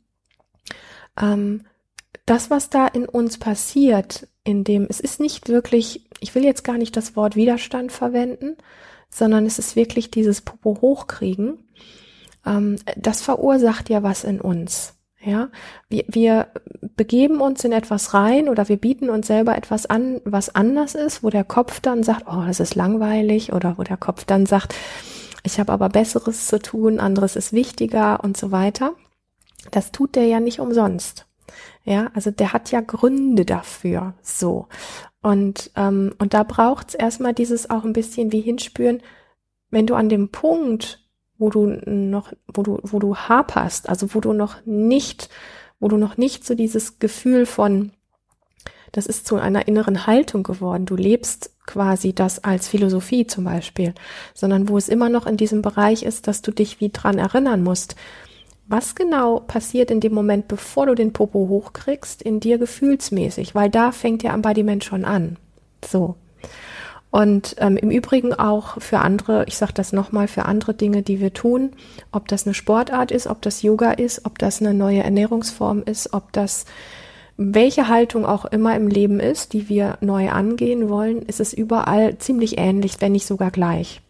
ähm, 1.20 1.66
das, 2.26 2.50
was 2.50 2.70
da 2.70 2.88
in 2.88 3.06
uns 3.06 3.38
passiert, 3.38 4.28
in 4.44 4.64
dem, 4.64 4.88
es 4.90 5.00
ist 5.00 5.20
nicht 5.20 5.50
wirklich, 5.50 6.06
ich 6.20 6.36
will 6.36 6.44
jetzt 6.44 6.64
gar 6.64 6.78
nicht 6.78 6.96
das 6.96 7.16
Wort 7.16 7.36
Widerstand 7.36 7.92
verwenden, 7.92 8.58
sondern 9.10 9.46
es 9.46 9.60
ist 9.60 9.76
wirklich 9.76 10.12
dieses 10.12 10.42
Popo 10.42 10.80
hochkriegen. 10.82 11.68
Ähm, 12.46 12.78
das 12.98 13.22
verursacht 13.22 13.90
ja 13.90 14.04
was 14.04 14.24
in 14.24 14.42
uns. 14.42 14.96
Ja, 15.26 15.50
wir, 15.88 16.04
wir 16.10 16.48
begeben 16.98 17.40
uns 17.40 17.64
in 17.64 17.72
etwas 17.72 18.14
rein 18.14 18.50
oder 18.50 18.68
wir 18.68 18.76
bieten 18.76 19.10
uns 19.10 19.28
selber 19.28 19.56
etwas 19.56 19.86
an, 19.86 20.20
was 20.26 20.54
anders 20.54 20.96
ist, 20.96 21.24
wo 21.24 21.30
der 21.30 21.46
Kopf 21.46 21.80
dann 21.80 22.04
sagt, 22.04 22.26
oh, 22.28 22.44
das 22.46 22.60
ist 22.60 22.76
langweilig 22.76 23.54
oder 23.54 23.78
wo 23.78 23.84
der 23.84 23.96
Kopf 23.96 24.26
dann 24.26 24.46
sagt, 24.46 24.76
ich 25.44 25.60
habe 25.60 25.72
aber 25.72 25.90
Besseres 25.90 26.48
zu 26.48 26.60
tun, 26.60 27.00
anderes 27.00 27.36
ist 27.38 27.54
wichtiger 27.54 28.24
und 28.24 28.36
so 28.36 28.52
weiter. 28.52 28.94
Das 29.72 29.92
tut 29.92 30.16
der 30.16 30.26
ja 30.26 30.42
nicht 30.42 30.60
umsonst. 30.60 31.26
Ja, 31.86 32.12
also 32.14 32.32
der 32.32 32.54
hat 32.54 32.72
ja 32.72 32.82
Gründe 32.82 33.46
dafür. 33.46 34.14
So. 34.22 34.68
Und, 35.22 35.72
ähm, 35.76 36.14
und 36.18 36.34
da 36.34 36.44
braucht's 36.44 36.96
erstmal 36.96 37.34
dieses 37.34 37.70
auch 37.70 37.84
ein 37.86 37.94
bisschen 37.94 38.32
wie 38.32 38.42
hinspüren, 38.42 39.02
wenn 39.70 39.88
du 39.88 39.96
an 39.96 40.10
dem 40.10 40.30
Punkt, 40.30 41.03
wo 41.44 41.50
du 41.50 41.66
noch, 41.86 42.32
wo 42.54 42.64
du, 42.64 42.80
wo 42.84 43.00
du 43.00 43.18
haperst, 43.18 43.90
also 43.90 44.16
wo 44.16 44.22
du 44.22 44.32
noch 44.32 44.66
nicht, 44.66 45.30
wo 45.82 45.90
du 45.90 45.98
noch 45.98 46.16
nicht 46.16 46.46
so 46.46 46.56
dieses 46.56 47.00
Gefühl 47.00 47.46
von 47.46 47.92
das 48.94 49.08
ist 49.08 49.26
zu 49.26 49.38
einer 49.38 49.68
inneren 49.68 50.06
Haltung 50.06 50.44
geworden. 50.44 50.86
Du 50.86 50.96
lebst 50.96 51.52
quasi 51.66 52.14
das 52.14 52.44
als 52.44 52.68
Philosophie 52.68 53.26
zum 53.26 53.44
Beispiel, 53.44 53.94
sondern 54.36 54.70
wo 54.70 54.78
es 54.78 54.88
immer 54.88 55.10
noch 55.10 55.26
in 55.26 55.36
diesem 55.36 55.64
Bereich 55.64 56.04
ist, 56.04 56.28
dass 56.28 56.44
du 56.44 56.52
dich 56.52 56.80
wie 56.80 56.92
dran 56.92 57.18
erinnern 57.18 57.64
musst. 57.64 57.96
Was 58.68 58.96
genau 58.96 59.40
passiert 59.40 59.92
in 59.92 60.00
dem 60.00 60.14
Moment, 60.14 60.48
bevor 60.48 60.86
du 60.86 60.96
den 60.96 61.12
Popo 61.12 61.50
hochkriegst, 61.50 62.22
in 62.22 62.40
dir 62.40 62.58
gefühlsmäßig? 62.58 63.56
Weil 63.56 63.70
da 63.70 63.92
fängt 63.92 64.24
ja 64.24 64.34
Embodiment 64.34 64.86
schon 64.86 65.04
an. 65.04 65.38
So. 65.84 66.16
Und 67.14 67.58
ähm, 67.60 67.78
im 67.78 67.92
Übrigen 67.92 68.34
auch 68.34 68.82
für 68.82 68.98
andere, 68.98 69.46
ich 69.48 69.56
sage 69.56 69.74
das 69.76 69.94
nochmal, 69.94 70.28
für 70.28 70.46
andere 70.46 70.74
Dinge, 70.74 71.04
die 71.04 71.20
wir 71.20 71.32
tun, 71.32 71.74
ob 72.12 72.28
das 72.28 72.48
eine 72.48 72.56
Sportart 72.56 73.12
ist, 73.12 73.28
ob 73.28 73.40
das 73.44 73.62
Yoga 73.62 73.92
ist, 73.92 74.26
ob 74.26 74.40
das 74.40 74.62
eine 74.62 74.74
neue 74.74 75.04
Ernährungsform 75.04 75.84
ist, 75.86 76.12
ob 76.16 76.34
das 76.34 76.66
welche 77.38 77.88
Haltung 77.88 78.26
auch 78.26 78.46
immer 78.46 78.76
im 78.76 78.88
Leben 78.88 79.20
ist, 79.20 79.54
die 79.54 79.70
wir 79.70 80.00
neu 80.02 80.32
angehen 80.32 80.90
wollen, 80.90 81.22
ist 81.22 81.40
es 81.40 81.54
überall 81.54 82.18
ziemlich 82.18 82.58
ähnlich, 82.58 83.00
wenn 83.00 83.12
nicht 83.12 83.28
sogar 83.28 83.52
gleich. 83.52 84.02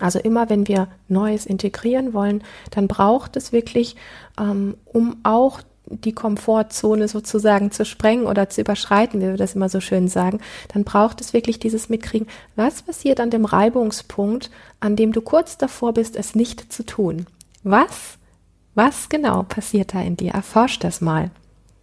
Also 0.00 0.18
immer 0.18 0.50
wenn 0.50 0.66
wir 0.66 0.88
Neues 1.06 1.46
integrieren 1.46 2.12
wollen, 2.12 2.42
dann 2.72 2.88
braucht 2.88 3.36
es 3.36 3.52
wirklich, 3.52 3.94
ähm, 4.36 4.74
um 4.84 5.18
auch 5.22 5.60
die 5.88 6.12
Komfortzone 6.12 7.08
sozusagen 7.08 7.70
zu 7.70 7.84
sprengen 7.84 8.26
oder 8.26 8.48
zu 8.48 8.60
überschreiten, 8.60 9.20
wie 9.20 9.26
wir 9.26 9.36
das 9.36 9.54
immer 9.54 9.68
so 9.68 9.80
schön 9.80 10.08
sagen, 10.08 10.40
dann 10.72 10.84
braucht 10.84 11.20
es 11.20 11.32
wirklich 11.32 11.58
dieses 11.58 11.88
Mitkriegen. 11.88 12.28
Was 12.56 12.82
passiert 12.82 13.20
an 13.20 13.30
dem 13.30 13.44
Reibungspunkt, 13.44 14.50
an 14.80 14.96
dem 14.96 15.12
du 15.12 15.20
kurz 15.20 15.58
davor 15.58 15.94
bist, 15.94 16.16
es 16.16 16.34
nicht 16.34 16.72
zu 16.72 16.84
tun? 16.84 17.26
Was? 17.62 18.18
Was 18.74 19.08
genau 19.08 19.42
passiert 19.42 19.94
da 19.94 20.02
in 20.02 20.16
dir? 20.16 20.32
Erforsch 20.32 20.78
das 20.78 21.00
mal. 21.00 21.30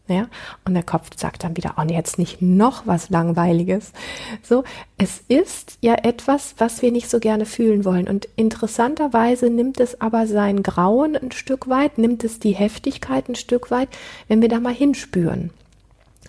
Ja, 0.08 0.28
und 0.66 0.74
der 0.74 0.84
Kopf 0.84 1.12
sagt 1.16 1.46
dann 1.46 1.56
wieder, 1.56 1.76
oh, 1.78 1.84
jetzt 1.88 2.20
nicht 2.20 2.42
noch 2.42 2.86
was 2.86 3.10
Langweiliges. 3.10 3.94
So, 4.42 4.66
es 4.98 5.24
ist 5.30 5.78
ja 5.80 5.96
etwas, 5.96 6.56
was 6.58 6.82
wir 6.82 6.92
nicht 6.92 7.10
so 7.10 7.22
gerne 7.22 7.46
fühlen 7.46 7.86
wollen. 7.86 8.10
Und 8.10 8.28
interessanterweise 8.36 9.50
nimmt 9.50 9.80
es 9.80 10.02
aber 10.02 10.28
sein 10.28 10.62
Grauen 10.62 11.16
ein 11.16 11.32
Stück 11.32 11.70
weit, 11.70 11.98
nimmt 11.98 12.26
es 12.26 12.40
die 12.40 12.52
Heftigkeit 12.52 13.30
ein 13.30 13.36
Stück 13.36 13.72
weit, 13.72 13.88
wenn 14.28 14.42
wir 14.42 14.50
da 14.50 14.60
mal 14.60 14.74
hinspüren. 14.74 15.52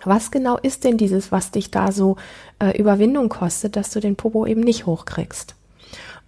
Was 0.05 0.31
genau 0.31 0.57
ist 0.57 0.85
denn 0.85 0.97
dieses, 0.97 1.33
was 1.33 1.51
dich 1.51 1.69
da 1.69 1.91
so 1.91 2.15
äh, 2.59 2.77
Überwindung 2.77 3.27
kostet, 3.27 3.75
dass 3.75 3.91
du 3.91 3.99
den 3.99 4.15
Popo 4.15 4.45
eben 4.45 4.61
nicht 4.61 4.85
hochkriegst? 4.85 5.55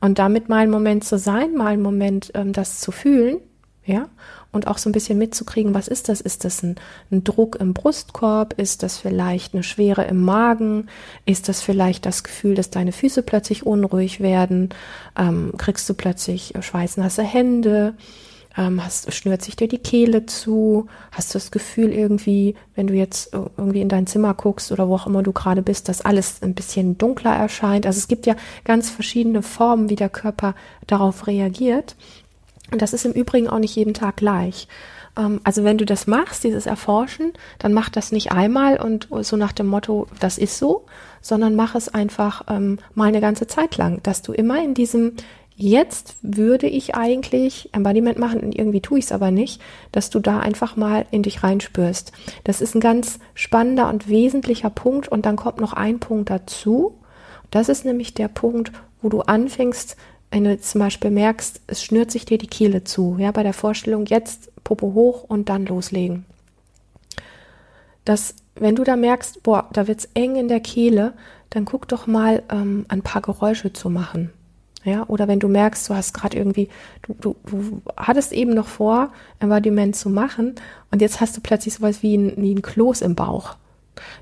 Und 0.02 0.20
damit 0.20 0.50
mal 0.50 0.58
einen 0.58 0.72
Moment 0.72 1.06
zu 1.06 1.18
sein, 1.18 1.56
mal 1.56 1.68
einen 1.68 1.82
Moment 1.82 2.32
ähm, 2.34 2.52
das 2.52 2.82
zu 2.82 2.92
fühlen, 2.92 3.38
ja, 3.86 4.10
und 4.52 4.68
auch 4.68 4.78
so 4.78 4.90
ein 4.90 4.94
bisschen 4.94 5.18
mitzukriegen, 5.18 5.74
was 5.74 5.88
ist 5.88 6.10
das? 6.10 6.22
Ist 6.22 6.46
das 6.46 6.64
ein, 6.64 6.76
ein, 7.12 7.24
Druck 7.24 7.58
im 7.58 7.74
Brustkorb? 7.74 8.54
Ist 8.60 8.84
das 8.84 8.98
vielleicht 8.98 9.54
eine 9.54 9.64
Schwere 9.64 10.06
im 10.06 10.24
Magen? 10.24 10.88
Ist 11.26 11.50
das 11.50 11.62
vielleicht 11.62 12.06
das 12.06 12.24
Gefühl, 12.24 12.56
dass 12.56 12.70
deine 12.70 12.92
Füße 12.92 13.24
plötzlich 13.24 13.66
unruhig 13.66 14.20
werden? 14.20 14.70
Ähm, 15.18 15.54
kriegst 15.58 15.90
du 15.90 15.94
plötzlich 15.94 16.54
schweißnasse 16.60 17.24
Hände? 17.24 17.94
Ähm, 18.58 18.84
hast, 18.84 19.14
schnürt 19.14 19.44
sich 19.44 19.56
dir 19.56 19.68
die 19.68 19.78
Kehle 19.78 20.26
zu? 20.26 20.88
Hast 21.12 21.34
du 21.34 21.38
das 21.38 21.52
Gefühl 21.52 21.92
irgendwie, 21.92 22.56
wenn 22.74 22.88
du 22.88 22.96
jetzt 22.96 23.32
irgendwie 23.34 23.82
in 23.82 23.90
dein 23.90 24.08
Zimmer 24.08 24.34
guckst 24.34 24.72
oder 24.72 24.88
wo 24.88 24.96
auch 24.96 25.06
immer 25.06 25.22
du 25.22 25.32
gerade 25.32 25.62
bist, 25.62 25.90
dass 25.90 26.02
alles 26.02 26.42
ein 26.42 26.56
bisschen 26.56 26.98
dunkler 26.98 27.36
erscheint? 27.36 27.86
Also 27.86 28.00
es 28.00 28.08
gibt 28.08 28.26
ja 28.26 28.36
ganz 28.64 28.90
verschiedene 28.90 29.44
Formen, 29.44 29.92
wie 29.92 29.96
der 29.96 30.10
Körper 30.10 30.56
darauf 30.88 31.28
reagiert. 31.28 31.96
Und 32.72 32.82
das 32.82 32.94
ist 32.94 33.06
im 33.06 33.14
Übrigen 33.14 33.50
auch 33.50 33.60
nicht 33.60 33.76
jeden 33.76 33.94
Tag 33.94 34.18
gleich. 34.18 34.68
Ähm, 35.18 35.42
also 35.44 35.64
wenn 35.64 35.78
du 35.78 35.86
das 35.86 36.08
machst, 36.08 36.44
dieses 36.44 36.66
Erforschen, 36.66 37.34
dann 37.60 37.74
mach 37.74 37.90
das 37.90 38.12
nicht 38.12 38.32
einmal 38.32 38.80
und 38.80 39.08
so 39.22 39.36
nach 39.36 39.52
dem 39.52 39.68
Motto, 39.68 40.08
das 40.20 40.38
ist 40.38 40.58
so, 40.58 40.86
sondern 41.22 41.56
mach 41.56 41.76
es 41.76 41.90
einfach 41.90 42.44
ähm, 42.50 42.80
mal 42.94 43.08
eine 43.08 43.22
ganze 43.22 43.48
Zeit 43.48 43.78
lang, 43.78 44.02
dass 44.04 44.22
du 44.22 44.34
immer 44.34 44.64
in 44.64 44.74
diesem 44.74 45.14
Jetzt 45.60 46.18
würde 46.22 46.68
ich 46.68 46.94
eigentlich 46.94 47.72
Embodiment 47.74 48.20
machen 48.20 48.42
und 48.42 48.56
irgendwie 48.56 48.80
tue 48.80 49.00
ich 49.00 49.06
es 49.06 49.12
aber 49.12 49.32
nicht, 49.32 49.60
dass 49.92 50.12
du 50.12 50.20
da 50.20 50.40
einfach 50.40 50.76
mal 50.76 51.08
in 51.10 51.24
dich 51.24 51.42
reinspürst. 51.42 52.12
Das 52.44 52.62
ist 52.62 52.76
ein 52.76 52.80
ganz 52.80 53.18
spannender 53.34 53.90
und 53.90 54.08
wesentlicher 54.08 54.70
Punkt 54.70 55.08
und 55.08 55.26
dann 55.26 55.36
kommt 55.36 55.60
noch 55.60 55.74
ein 55.74 55.98
Punkt 55.98 56.30
dazu. 56.30 57.00
Das 57.50 57.70
ist 57.70 57.86
nämlich 57.86 58.14
der 58.14 58.28
Punkt, 58.28 58.72
wo 59.02 59.10
du 59.10 59.22
anfängst, 59.22 59.98
wenn 60.32 60.44
du 60.44 60.60
zum 60.60 60.80
Beispiel 60.80 61.12
merkst, 61.12 61.62
es 61.68 61.84
schnürt 61.84 62.12
sich 62.12 62.26
dir 62.26 62.38
die 62.38 62.48
Kehle 62.48 62.84
zu, 62.84 63.16
ja, 63.20 63.32
bei 63.32 63.44
der 63.44 63.54
Vorstellung 63.54 64.06
jetzt 64.06 64.52
Popo 64.64 64.94
hoch 64.94 65.24
und 65.24 65.50
dann 65.50 65.66
loslegen. 65.66 66.26
Das, 68.06 68.36
wenn 68.56 68.76
du 68.76 68.84
da 68.84 68.96
merkst, 68.96 69.44
boah, 69.44 69.70
da 69.74 69.88
wird's 69.88 70.10
eng 70.14 70.36
in 70.36 70.48
der 70.48 70.60
Kehle, 70.60 71.14
dann 71.50 71.66
guck 71.66 71.88
doch 71.88 72.08
mal 72.08 72.44
ähm, 72.50 72.86
ein 72.90 73.02
paar 73.02 73.22
Geräusche 73.22 73.74
zu 73.74 73.90
machen. 73.90 74.32
Ja, 74.84 75.06
oder 75.08 75.28
wenn 75.28 75.40
du 75.40 75.50
merkst, 75.50 75.90
du 75.90 75.96
hast 75.96 76.14
gerade 76.14 76.38
irgendwie, 76.38 76.70
du, 77.02 77.14
du, 77.20 77.36
du 77.46 77.82
hattest 77.98 78.32
eben 78.32 78.54
noch 78.54 78.68
vor, 78.68 79.12
Embodiment 79.40 79.96
zu 79.96 80.10
machen 80.10 80.56
und 80.92 81.02
jetzt 81.02 81.20
hast 81.20 81.36
du 81.36 81.42
plötzlich 81.42 81.74
sowas 81.74 82.04
wie 82.04 82.16
ein, 82.16 82.34
wie 82.38 82.54
ein 82.54 82.62
Kloß 82.62 83.02
im 83.02 83.16
Bauch 83.16 83.56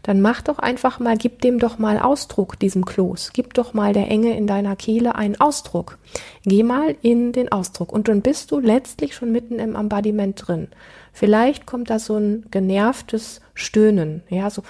dann 0.04 0.22
mach 0.22 0.42
doch 0.42 0.60
einfach 0.60 1.00
mal, 1.00 1.18
gib 1.18 1.42
dem 1.42 1.60
doch 1.60 1.78
mal 1.78 2.00
Ausdruck, 2.00 2.60
diesem 2.60 2.86
Kloß. 2.86 3.32
Gib 3.34 3.54
doch 3.54 3.74
mal 3.74 3.94
der 3.94 4.10
Enge 4.10 4.36
in 4.36 4.48
deiner 4.48 4.76
Kehle 4.76 5.16
einen 5.16 5.40
Ausdruck. 5.40 5.98
Geh 6.44 6.64
mal 6.64 6.96
in 7.02 7.32
den 7.32 7.52
Ausdruck 7.52 7.92
und 7.92 8.08
dann 8.08 8.22
bist 8.22 8.52
du 8.52 8.60
letztlich 8.60 9.16
schon 9.16 9.32
mitten 9.32 9.60
im 9.60 9.76
Embodiment 9.76 10.48
drin. 10.48 10.68
Vielleicht 11.12 11.66
kommt 11.66 11.90
da 11.90 12.00
so 12.00 12.18
ein 12.18 12.46
genervtes 12.52 13.42
Stöhnen, 13.54 14.24
ja, 14.30 14.50
so, 14.50 14.64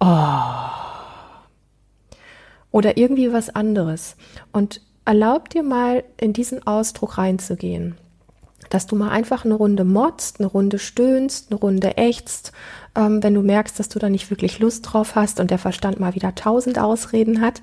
oh. 0.00 0.06
Oder 2.70 2.98
irgendwie 2.98 3.32
was 3.32 3.48
anderes. 3.50 4.16
Und 4.52 4.82
erlaub 5.04 5.48
dir 5.48 5.62
mal 5.62 6.04
in 6.20 6.32
diesen 6.34 6.66
Ausdruck 6.66 7.18
reinzugehen 7.18 7.96
dass 8.70 8.86
du 8.86 8.96
mal 8.96 9.10
einfach 9.10 9.44
eine 9.44 9.54
Runde 9.54 9.84
motzt, 9.84 10.40
eine 10.40 10.48
Runde 10.48 10.78
stöhnst, 10.78 11.50
eine 11.50 11.60
Runde 11.60 11.96
ächzt, 11.96 12.52
ähm, 12.94 13.22
wenn 13.22 13.34
du 13.34 13.42
merkst, 13.42 13.78
dass 13.78 13.88
du 13.88 13.98
da 13.98 14.08
nicht 14.08 14.30
wirklich 14.30 14.58
Lust 14.58 14.82
drauf 14.82 15.14
hast 15.14 15.40
und 15.40 15.50
der 15.50 15.58
Verstand 15.58 16.00
mal 16.00 16.14
wieder 16.14 16.34
tausend 16.34 16.78
Ausreden 16.78 17.40
hat. 17.40 17.62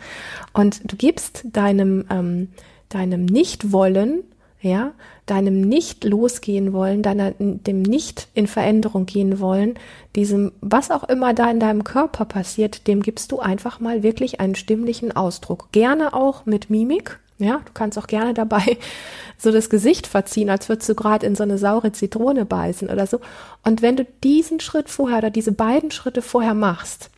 Und 0.54 0.92
du 0.92 0.96
gibst 0.96 1.44
deinem, 1.46 2.06
ähm, 2.10 2.50
deinem 2.90 3.26
Nichtwollen, 3.26 4.24
ja, 4.62 4.94
deinem 5.26 5.62
nicht 5.62 6.04
losgehen 6.04 6.74
wollen, 6.74 7.04
deiner, 7.04 7.32
dem 7.38 7.82
nicht 7.82 8.28
in 8.34 8.48
Veränderung 8.48 9.06
gehen 9.06 9.40
wollen, 9.40 9.76
diesem, 10.16 10.54
was 10.62 10.92
auch 10.92 11.04
immer 11.04 11.34
da 11.34 11.50
in 11.52 11.60
deinem 11.60 11.84
Körper 11.84 12.26
passiert, 12.26 12.88
dem 12.88 13.02
gibst 13.02 13.32
du 13.32 13.40
einfach 13.40 13.80
mal 13.80 14.04
wirklich 14.04 14.40
einen 14.40 14.56
stimmlichen 14.56 15.16
Ausdruck. 15.16 15.72
Gerne 15.72 16.14
auch 16.14 16.46
mit 16.46 16.70
Mimik, 16.70 17.20
ja, 17.38 17.62
du 17.65 17.72
kannst 17.74 17.98
auch 17.98 18.08
gerne 18.08 18.34
dabei 18.34 18.77
so 19.38 19.51
das 19.51 19.70
Gesicht 19.70 20.08
verziehen, 20.08 20.50
als 20.50 20.70
würdest 20.70 20.89
du 20.89 20.96
gerade 20.96 21.25
in 21.25 21.36
so 21.36 21.44
eine 21.44 21.58
saure 21.58 21.92
Zitrone 21.92 22.46
beißen 22.46 22.89
oder 22.89 23.08
so. 23.08 23.20
Und 23.63 23.82
wenn 23.82 23.98
du 23.98 24.06
diesen 24.24 24.60
Schritt 24.60 24.89
vorher 24.89 25.18
oder 25.18 25.30
diese 25.30 25.51
beiden 25.51 25.92
Schritte 25.92 26.22
vorher 26.22 26.54
machst, 26.54 27.10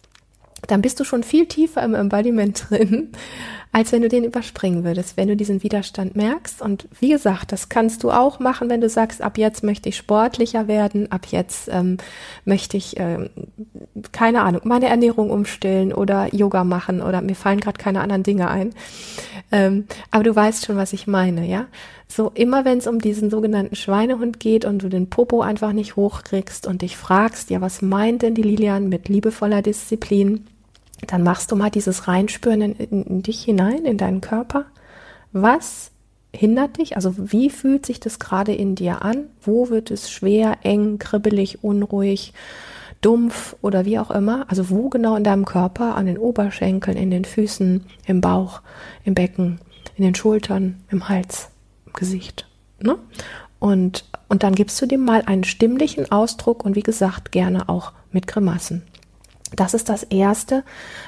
dann 0.65 0.81
bist 0.81 0.99
du 0.99 1.03
schon 1.03 1.23
viel 1.23 1.45
tiefer 1.45 1.83
im 1.83 1.93
Embodiment 1.93 2.69
drin, 2.69 3.11
als 3.71 3.91
wenn 3.91 4.01
du 4.01 4.09
den 4.09 4.23
überspringen 4.23 4.83
würdest, 4.83 5.17
wenn 5.17 5.27
du 5.27 5.35
diesen 5.35 5.61
Widerstand 5.61 6.15
merkst. 6.15 6.61
Und 6.61 6.87
wie 6.99 7.09
gesagt, 7.09 7.51
das 7.51 7.69
kannst 7.69 8.03
du 8.03 8.11
auch 8.11 8.39
machen, 8.39 8.69
wenn 8.69 8.81
du 8.81 8.89
sagst, 8.89 9.21
ab 9.21 9.37
jetzt 9.37 9.63
möchte 9.63 9.89
ich 9.89 9.97
sportlicher 9.97 10.67
werden, 10.67 11.11
ab 11.11 11.27
jetzt 11.29 11.69
ähm, 11.71 11.97
möchte 12.45 12.77
ich, 12.77 12.95
ähm, 12.97 13.29
keine 14.11 14.41
Ahnung, 14.41 14.61
meine 14.63 14.87
Ernährung 14.87 15.29
umstellen 15.29 15.93
oder 15.93 16.33
Yoga 16.33 16.63
machen 16.63 17.01
oder 17.01 17.21
mir 17.21 17.35
fallen 17.35 17.59
gerade 17.59 17.77
keine 17.77 18.01
anderen 18.01 18.23
Dinge 18.23 18.49
ein. 18.49 18.73
Ähm, 19.51 19.85
aber 20.11 20.23
du 20.23 20.35
weißt 20.35 20.65
schon, 20.65 20.77
was 20.77 20.93
ich 20.93 21.07
meine, 21.07 21.45
ja? 21.45 21.67
So 22.07 22.31
immer 22.33 22.65
wenn 22.65 22.77
es 22.77 22.87
um 22.87 22.99
diesen 22.99 23.29
sogenannten 23.29 23.75
Schweinehund 23.75 24.39
geht 24.39 24.65
und 24.65 24.81
du 24.81 24.89
den 24.89 25.09
Popo 25.09 25.41
einfach 25.41 25.73
nicht 25.73 25.95
hochkriegst 25.95 26.65
und 26.65 26.81
dich 26.81 26.97
fragst, 26.97 27.49
ja, 27.49 27.61
was 27.61 27.81
meint 27.81 28.21
denn 28.21 28.33
die 28.33 28.43
Lilian 28.43 28.89
mit 28.89 29.09
liebevoller 29.09 29.61
Disziplin? 29.61 30.45
dann 31.05 31.23
machst 31.23 31.51
du 31.51 31.55
mal 31.55 31.69
dieses 31.69 32.07
Reinspüren 32.07 32.61
in, 32.61 32.73
in, 32.73 33.03
in 33.03 33.21
dich 33.21 33.43
hinein, 33.43 33.85
in 33.85 33.97
deinen 33.97 34.21
Körper. 34.21 34.65
Was 35.31 35.91
hindert 36.33 36.77
dich? 36.77 36.95
Also 36.95 37.13
wie 37.17 37.49
fühlt 37.49 37.85
sich 37.85 37.99
das 37.99 38.19
gerade 38.19 38.53
in 38.53 38.75
dir 38.75 39.03
an? 39.03 39.25
Wo 39.41 39.69
wird 39.69 39.91
es 39.91 40.09
schwer, 40.09 40.57
eng, 40.63 40.97
kribbelig, 40.97 41.63
unruhig, 41.63 42.33
dumpf 43.01 43.55
oder 43.61 43.85
wie 43.85 43.99
auch 43.99 44.09
immer? 44.09 44.45
Also 44.49 44.69
wo 44.69 44.89
genau 44.89 45.15
in 45.15 45.23
deinem 45.23 45.45
Körper? 45.45 45.95
An 45.95 46.07
den 46.07 46.17
Oberschenkeln, 46.17 46.97
in 46.97 47.11
den 47.11 47.25
Füßen, 47.25 47.85
im 48.05 48.21
Bauch, 48.21 48.61
im 49.03 49.13
Becken, 49.13 49.59
in 49.95 50.03
den 50.03 50.15
Schultern, 50.15 50.81
im 50.89 51.09
Hals, 51.09 51.49
Gesicht. 51.97 52.47
Ne? 52.79 52.97
Und, 53.59 54.05
und 54.29 54.43
dann 54.43 54.55
gibst 54.55 54.81
du 54.81 54.85
dem 54.85 55.03
mal 55.03 55.23
einen 55.25 55.43
stimmlichen 55.43 56.09
Ausdruck 56.11 56.63
und 56.63 56.75
wie 56.75 56.83
gesagt 56.83 57.33
gerne 57.33 57.67
auch 57.67 57.91
mit 58.11 58.27
Grimassen. 58.27 58.83
Das 59.55 59.73
ist 59.73 59.87
das 59.87 60.03
Erste, 60.03 60.63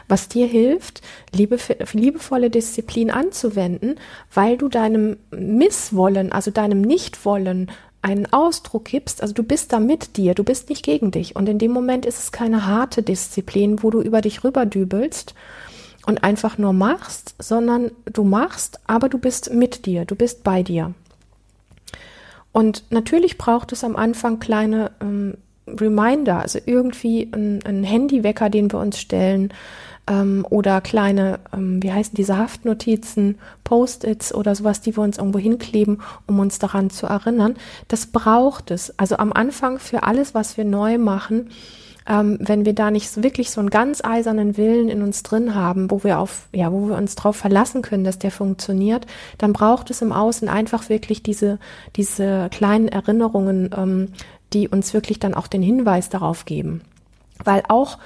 was 0.08 0.30
dir 0.30 0.48
hilft, 0.48 1.02
liebe, 1.34 1.58
liebevolle 1.92 2.50
Disziplin 2.50 3.12
anzuwenden, 3.12 3.96
weil 4.34 4.58
du 4.58 4.70
deinem 4.70 5.18
Misswollen, 5.32 6.32
also 6.32 6.50
deinem 6.50 6.82
Nichtwollen 6.82 7.70
einen 8.02 8.32
Ausdruck 8.32 8.86
gibst, 8.86 9.22
also 9.22 9.34
du 9.34 9.44
bist 9.44 9.74
da 9.74 9.82
mit 9.82 10.16
dir, 10.16 10.36
du 10.36 10.46
bist 10.46 10.70
nicht 10.70 10.86
gegen 10.86 11.12
dich. 11.12 11.36
Und 11.36 11.50
in 11.50 11.60
dem 11.60 11.72
Moment 11.72 12.06
ist 12.06 12.18
es 12.18 12.32
keine 12.32 12.66
harte 12.66 13.04
Disziplin, 13.04 13.84
wo 13.84 13.90
du 13.90 14.02
über 14.02 14.22
dich 14.22 14.46
rüberdübelst 14.46 15.36
und 16.06 16.24
einfach 16.24 16.58
nur 16.58 16.74
machst, 16.74 17.36
sondern 17.40 17.92
du 18.06 18.24
machst, 18.24 18.80
aber 18.88 19.10
du 19.10 19.18
bist 19.18 19.54
mit 19.54 19.86
dir, 19.86 20.06
du 20.06 20.16
bist 20.16 20.44
bei 20.44 20.64
dir. 20.64 20.94
Und 22.52 22.84
natürlich 22.90 23.38
braucht 23.38 23.72
es 23.72 23.84
am 23.84 23.96
Anfang 23.96 24.40
kleine 24.40 24.92
ähm, 25.02 25.36
Reminder, 25.68 26.40
also 26.40 26.60
irgendwie 26.66 27.30
ein, 27.32 27.60
ein 27.64 27.84
Handywecker, 27.84 28.50
den 28.50 28.72
wir 28.72 28.80
uns 28.80 29.00
stellen, 29.00 29.54
ähm, 30.10 30.46
oder 30.50 30.82
kleine, 30.82 31.40
ähm, 31.54 31.82
wie 31.84 31.92
heißen 31.92 32.16
diese 32.16 32.38
Haftnotizen, 32.38 33.38
Post-its 33.64 34.34
oder 34.34 34.56
sowas, 34.56 34.82
die 34.82 34.98
wir 34.98 35.04
uns 35.04 35.20
irgendwo 35.20 35.40
hinkleben, 35.40 36.02
um 36.28 36.40
uns 36.40 36.60
daran 36.60 36.90
zu 36.90 37.06
erinnern. 37.06 37.56
Das 37.88 38.08
braucht 38.08 38.72
es. 38.72 38.98
Also 38.98 39.18
am 39.18 39.32
Anfang 39.32 39.80
für 39.80 40.04
alles, 40.04 40.34
was 40.34 40.58
wir 40.58 40.66
neu 40.66 40.98
machen, 40.98 41.50
ähm, 42.10 42.38
wenn 42.42 42.66
wir 42.66 42.74
da 42.74 42.90
nicht 42.90 43.22
wirklich 43.24 43.52
so 43.52 43.62
einen 43.62 43.70
ganz 43.70 44.04
eisernen 44.04 44.58
Willen 44.58 44.90
in 44.90 45.04
uns 45.04 45.22
drin 45.22 45.54
haben, 45.54 45.92
wo 45.92 46.04
wir 46.04 46.20
auf, 46.20 46.50
ja, 46.52 46.72
wo 46.72 46.90
wir 46.90 46.98
uns 46.98 47.16
darauf 47.16 47.36
verlassen 47.36 47.84
können, 47.84 48.04
dass 48.04 48.18
der 48.18 48.32
funktioniert, 48.32 49.06
dann 49.38 49.54
braucht 49.54 49.92
es 49.92 50.02
im 50.02 50.12
Außen 50.12 50.50
einfach 50.50 50.90
wirklich 50.90 51.22
diese, 51.22 51.60
diese 51.96 52.50
kleinen 52.50 52.88
Erinnerungen, 52.88 53.70
ähm, 53.78 54.08
die 54.54 54.68
uns 54.68 54.94
wirklich 54.94 55.20
dann 55.20 55.36
auch 55.36 55.48
den 55.48 55.62
Hinweis 55.62 56.10
darauf 56.10 56.46
geben. 56.46 56.82
Weil 57.44 57.64
auch 57.70 58.00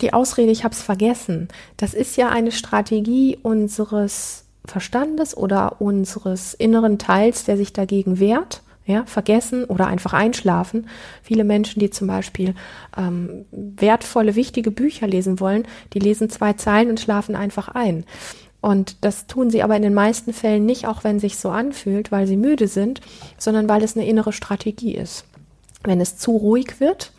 die 0.00 0.12
Ausrede, 0.12 0.50
ich 0.50 0.64
habe 0.64 0.74
es 0.74 0.82
vergessen, 0.82 1.48
das 1.76 1.94
ist 1.94 2.16
ja 2.16 2.30
eine 2.30 2.50
Strategie 2.50 3.38
unseres 3.40 4.44
Verstandes 4.66 5.36
oder 5.36 5.80
unseres 5.80 6.52
inneren 6.54 6.98
Teils, 6.98 7.44
der 7.44 7.56
sich 7.56 7.72
dagegen 7.72 8.18
wehrt. 8.18 8.62
Ja, 8.86 9.04
vergessen 9.06 9.64
oder 9.64 9.86
einfach 9.86 10.12
einschlafen. 10.12 10.88
Viele 11.22 11.44
Menschen, 11.44 11.80
die 11.80 11.88
zum 11.88 12.06
Beispiel 12.06 12.54
ähm, 12.98 13.46
wertvolle, 13.50 14.34
wichtige 14.34 14.70
Bücher 14.70 15.06
lesen 15.06 15.40
wollen, 15.40 15.66
die 15.94 16.00
lesen 16.00 16.28
zwei 16.28 16.52
Zeilen 16.52 16.90
und 16.90 17.00
schlafen 17.00 17.34
einfach 17.34 17.68
ein. 17.68 18.04
Und 18.60 19.04
das 19.04 19.26
tun 19.26 19.50
sie 19.50 19.62
aber 19.62 19.76
in 19.76 19.82
den 19.82 19.94
meisten 19.94 20.32
Fällen 20.32 20.64
nicht, 20.64 20.86
auch 20.86 21.04
wenn 21.04 21.18
sich 21.18 21.36
so 21.36 21.50
anfühlt, 21.50 22.12
weil 22.12 22.26
sie 22.26 22.36
müde 22.36 22.66
sind, 22.66 23.00
sondern 23.36 23.68
weil 23.68 23.82
es 23.82 23.96
eine 23.96 24.06
innere 24.06 24.32
Strategie 24.32 24.94
ist. 24.94 25.24
Wenn 25.82 26.00
es 26.00 26.16
zu 26.16 26.30
ruhig 26.30 26.80
wird, 26.80 27.12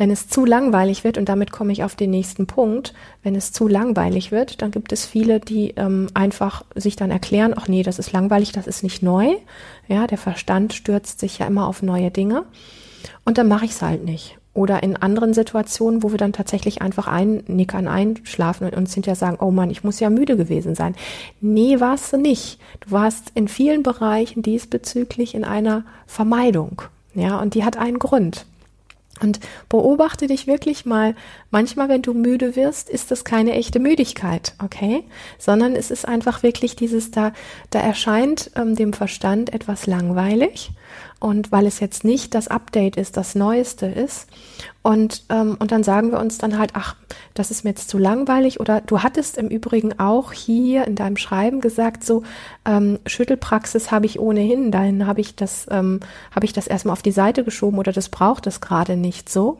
wenn 0.00 0.10
es 0.10 0.28
zu 0.28 0.46
langweilig 0.46 1.04
wird, 1.04 1.18
und 1.18 1.28
damit 1.28 1.52
komme 1.52 1.72
ich 1.72 1.84
auf 1.84 1.94
den 1.94 2.08
nächsten 2.08 2.46
Punkt, 2.46 2.94
wenn 3.22 3.34
es 3.34 3.52
zu 3.52 3.68
langweilig 3.68 4.32
wird, 4.32 4.62
dann 4.62 4.70
gibt 4.70 4.92
es 4.92 5.04
viele, 5.04 5.40
die 5.40 5.74
ähm, 5.76 6.08
einfach 6.14 6.64
sich 6.74 6.96
dann 6.96 7.10
erklären, 7.10 7.52
ach 7.54 7.68
nee, 7.68 7.82
das 7.82 7.98
ist 7.98 8.10
langweilig, 8.10 8.50
das 8.52 8.66
ist 8.66 8.82
nicht 8.82 9.02
neu. 9.02 9.28
Ja, 9.88 10.06
der 10.06 10.16
Verstand 10.16 10.72
stürzt 10.72 11.20
sich 11.20 11.38
ja 11.38 11.46
immer 11.46 11.66
auf 11.66 11.82
neue 11.82 12.10
Dinge. 12.10 12.44
Und 13.26 13.36
dann 13.36 13.46
mache 13.46 13.66
ich 13.66 13.72
es 13.72 13.82
halt 13.82 14.02
nicht. 14.02 14.38
Oder 14.54 14.82
in 14.82 14.96
anderen 14.96 15.34
Situationen, 15.34 16.02
wo 16.02 16.12
wir 16.12 16.18
dann 16.18 16.32
tatsächlich 16.32 16.80
einfach 16.80 17.06
einnickern, 17.06 17.86
einschlafen 17.86 18.68
und 18.68 18.74
uns 18.74 18.94
hinterher 18.94 19.16
sagen, 19.16 19.36
oh 19.38 19.50
Mann, 19.50 19.68
ich 19.68 19.84
muss 19.84 20.00
ja 20.00 20.08
müde 20.08 20.38
gewesen 20.38 20.74
sein. 20.74 20.94
Nee, 21.42 21.78
warst 21.78 22.14
du 22.14 22.16
nicht. 22.16 22.58
Du 22.80 22.90
warst 22.90 23.32
in 23.34 23.48
vielen 23.48 23.82
Bereichen 23.82 24.40
diesbezüglich 24.40 25.34
in 25.34 25.44
einer 25.44 25.84
Vermeidung. 26.06 26.80
Ja, 27.14 27.38
und 27.38 27.52
die 27.52 27.64
hat 27.64 27.76
einen 27.76 27.98
Grund. 27.98 28.46
Und 29.22 29.40
beobachte 29.68 30.26
dich 30.26 30.46
wirklich 30.46 30.86
mal. 30.86 31.14
Manchmal, 31.50 31.88
wenn 31.88 32.02
du 32.02 32.14
müde 32.14 32.56
wirst, 32.56 32.88
ist 32.88 33.10
das 33.10 33.24
keine 33.24 33.52
echte 33.52 33.80
Müdigkeit, 33.80 34.54
okay? 34.62 35.04
Sondern 35.38 35.74
es 35.74 35.90
ist 35.90 36.06
einfach 36.06 36.42
wirklich 36.42 36.76
dieses 36.76 37.10
da, 37.10 37.32
da 37.70 37.80
erscheint 37.80 38.50
ähm, 38.56 38.76
dem 38.76 38.92
Verstand 38.92 39.52
etwas 39.52 39.86
langweilig 39.86 40.72
und 41.20 41.52
weil 41.52 41.66
es 41.66 41.80
jetzt 41.80 42.02
nicht 42.02 42.34
das 42.34 42.48
Update 42.48 42.96
ist, 42.96 43.16
das 43.16 43.34
Neueste 43.34 43.86
ist. 43.86 44.26
Und, 44.82 45.24
ähm, 45.28 45.56
und 45.58 45.70
dann 45.70 45.82
sagen 45.82 46.10
wir 46.10 46.18
uns 46.18 46.38
dann 46.38 46.58
halt, 46.58 46.70
ach, 46.72 46.96
das 47.34 47.50
ist 47.50 47.62
mir 47.62 47.70
jetzt 47.70 47.90
zu 47.90 47.98
langweilig. 47.98 48.58
Oder 48.58 48.80
du 48.80 49.02
hattest 49.02 49.36
im 49.36 49.48
Übrigen 49.48 49.98
auch 49.98 50.32
hier 50.32 50.86
in 50.86 50.96
deinem 50.96 51.18
Schreiben 51.18 51.60
gesagt, 51.60 52.04
so 52.04 52.22
ähm, 52.64 52.98
Schüttelpraxis 53.04 53.90
habe 53.90 54.06
ich 54.06 54.18
ohnehin, 54.18 54.72
dahin 54.72 55.06
habe 55.06 55.20
ich 55.20 55.36
das, 55.36 55.66
ähm, 55.70 56.00
habe 56.34 56.46
ich 56.46 56.54
das 56.54 56.66
erstmal 56.66 56.94
auf 56.94 57.02
die 57.02 57.12
Seite 57.12 57.44
geschoben 57.44 57.78
oder 57.78 57.92
das 57.92 58.08
braucht 58.08 58.46
es 58.46 58.62
gerade 58.62 58.96
nicht 58.96 59.28
so. 59.28 59.58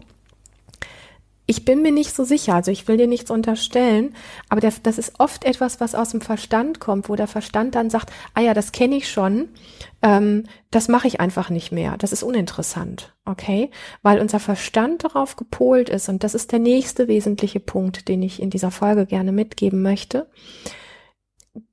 Ich 1.50 1.64
bin 1.64 1.82
mir 1.82 1.90
nicht 1.90 2.14
so 2.14 2.22
sicher, 2.22 2.54
also 2.54 2.70
ich 2.70 2.86
will 2.86 2.96
dir 2.96 3.08
nichts 3.08 3.28
unterstellen, 3.28 4.14
aber 4.48 4.60
der, 4.60 4.72
das 4.84 4.98
ist 4.98 5.18
oft 5.18 5.44
etwas, 5.44 5.80
was 5.80 5.96
aus 5.96 6.10
dem 6.10 6.20
Verstand 6.20 6.78
kommt, 6.78 7.08
wo 7.08 7.16
der 7.16 7.26
Verstand 7.26 7.74
dann 7.74 7.90
sagt, 7.90 8.12
ah 8.34 8.40
ja, 8.40 8.54
das 8.54 8.70
kenne 8.70 8.94
ich 8.94 9.10
schon, 9.10 9.48
ähm, 10.00 10.44
das 10.70 10.86
mache 10.86 11.08
ich 11.08 11.18
einfach 11.18 11.50
nicht 11.50 11.72
mehr, 11.72 11.96
das 11.98 12.12
ist 12.12 12.22
uninteressant, 12.22 13.16
okay? 13.24 13.72
Weil 14.02 14.20
unser 14.20 14.38
Verstand 14.38 15.02
darauf 15.02 15.34
gepolt 15.34 15.88
ist 15.88 16.08
und 16.08 16.22
das 16.22 16.36
ist 16.36 16.52
der 16.52 16.60
nächste 16.60 17.08
wesentliche 17.08 17.58
Punkt, 17.58 18.06
den 18.06 18.22
ich 18.22 18.40
in 18.40 18.50
dieser 18.50 18.70
Folge 18.70 19.04
gerne 19.04 19.32
mitgeben 19.32 19.82
möchte. 19.82 20.28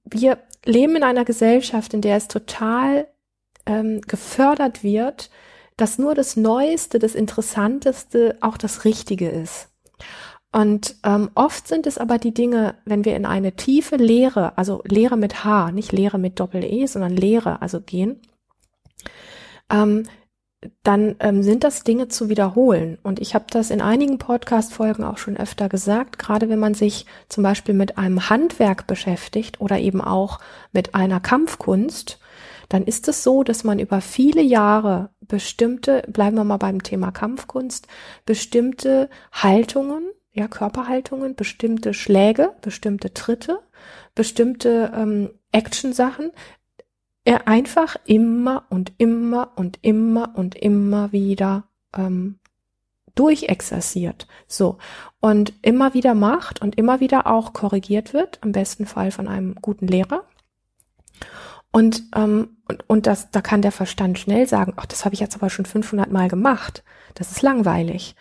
Wir 0.06 0.40
leben 0.66 0.96
in 0.96 1.04
einer 1.04 1.24
Gesellschaft, 1.24 1.94
in 1.94 2.02
der 2.02 2.18
es 2.18 2.28
total 2.28 3.08
ähm, 3.68 4.02
gefördert 4.02 4.84
wird, 4.84 5.30
dass 5.78 5.98
nur 5.98 6.16
das 6.16 6.36
Neueste, 6.36 7.00
das 7.00 7.16
Interessanteste 7.16 8.38
auch 8.42 8.58
das 8.58 8.84
Richtige 8.84 9.30
ist. 9.30 9.70
Und 10.52 10.96
ähm, 11.04 11.30
oft 11.36 11.68
sind 11.68 11.86
es 11.88 11.98
aber 11.98 12.18
die 12.18 12.34
Dinge, 12.34 12.76
wenn 12.86 13.06
wir 13.06 13.16
in 13.16 13.26
eine 13.26 13.56
tiefe 13.56 13.96
Lehre, 13.96 14.58
also 14.58 14.82
Lehre 14.86 15.18
mit 15.18 15.44
H, 15.44 15.72
nicht 15.72 15.92
Lehre 15.92 16.18
mit 16.18 16.40
Doppel-E, 16.40 16.88
sondern 16.88 17.16
Lehre, 17.16 17.62
also 17.62 17.82
gehen, 17.82 18.22
ähm, 19.70 20.04
dann 20.84 21.16
ähm, 21.20 21.44
sind 21.44 21.64
das 21.64 21.84
Dinge 21.84 22.08
zu 22.08 22.30
wiederholen. 22.30 22.98
Und 23.04 23.20
ich 23.20 23.36
habe 23.36 23.46
das 23.50 23.70
in 23.70 23.82
einigen 23.82 24.18
Podcast-Folgen 24.18 25.04
auch 25.04 25.18
schon 25.18 25.38
öfter 25.38 25.70
gesagt, 25.70 26.18
gerade 26.18 26.50
wenn 26.50 26.60
man 26.60 26.74
sich 26.74 27.06
zum 27.30 27.44
Beispiel 27.44 27.76
mit 27.76 27.98
einem 27.98 28.30
Handwerk 28.30 28.88
beschäftigt 28.88 29.62
oder 29.62 29.78
eben 29.78 30.02
auch 30.02 30.40
mit 30.72 30.96
einer 30.96 31.20
Kampfkunst, 31.20 32.20
dann 32.70 32.84
ist 32.84 33.08
es 33.08 33.24
so, 33.24 33.44
dass 33.44 33.64
man 33.64 33.80
über 33.80 34.02
viele 34.02 34.42
Jahre 34.42 35.10
bestimmte, 35.28 36.04
bleiben 36.08 36.38
wir 36.38 36.44
mal 36.44 36.58
beim 36.58 36.84
Thema 36.84 37.12
Kampfkunst, 37.12 37.88
bestimmte 38.26 39.10
Haltungen, 39.32 40.10
ja, 40.32 40.48
Körperhaltungen, 40.48 41.36
bestimmte 41.36 41.94
Schläge, 41.94 42.54
bestimmte 42.62 43.14
Tritte, 43.14 43.60
bestimmte 44.14 44.92
ähm, 44.96 45.30
Action-Sachen, 45.52 46.32
er 47.24 47.48
einfach 47.48 47.98
immer 48.06 48.66
und 48.70 48.94
immer 48.98 49.52
und 49.56 49.80
immer 49.82 50.32
und 50.36 50.56
immer 50.56 51.12
wieder 51.12 51.66
ähm, 51.96 52.40
durchexerziert. 53.16 54.28
So. 54.48 54.78
Und 55.20 55.54
immer 55.62 55.94
wieder 55.94 56.14
macht 56.14 56.62
und 56.62 56.78
immer 56.78 57.00
wieder 57.00 57.28
auch 57.28 57.52
korrigiert 57.52 58.14
wird, 58.14 58.40
am 58.42 58.54
besten 58.54 58.86
Fall 58.86 59.12
von 59.12 59.28
einem 59.28 59.56
guten 59.56 59.88
Lehrer. 59.88 60.24
Und, 61.72 62.04
ähm, 62.16 62.58
und, 62.68 62.84
und 62.88 63.08
das, 63.08 63.32
da 63.32 63.42
kann 63.42 63.62
der 63.62 63.72
Verstand 63.72 64.20
schnell 64.20 64.48
sagen, 64.48 64.74
ach, 64.78 64.86
das 64.86 65.06
habe 65.06 65.14
ich 65.14 65.20
jetzt 65.20 65.36
aber 65.36 65.50
schon 65.50 65.66
500 65.66 66.12
Mal 66.12 66.28
gemacht. 66.28 66.84
Das 67.14 67.32
ist 67.32 67.42
langweilig. 67.42 68.16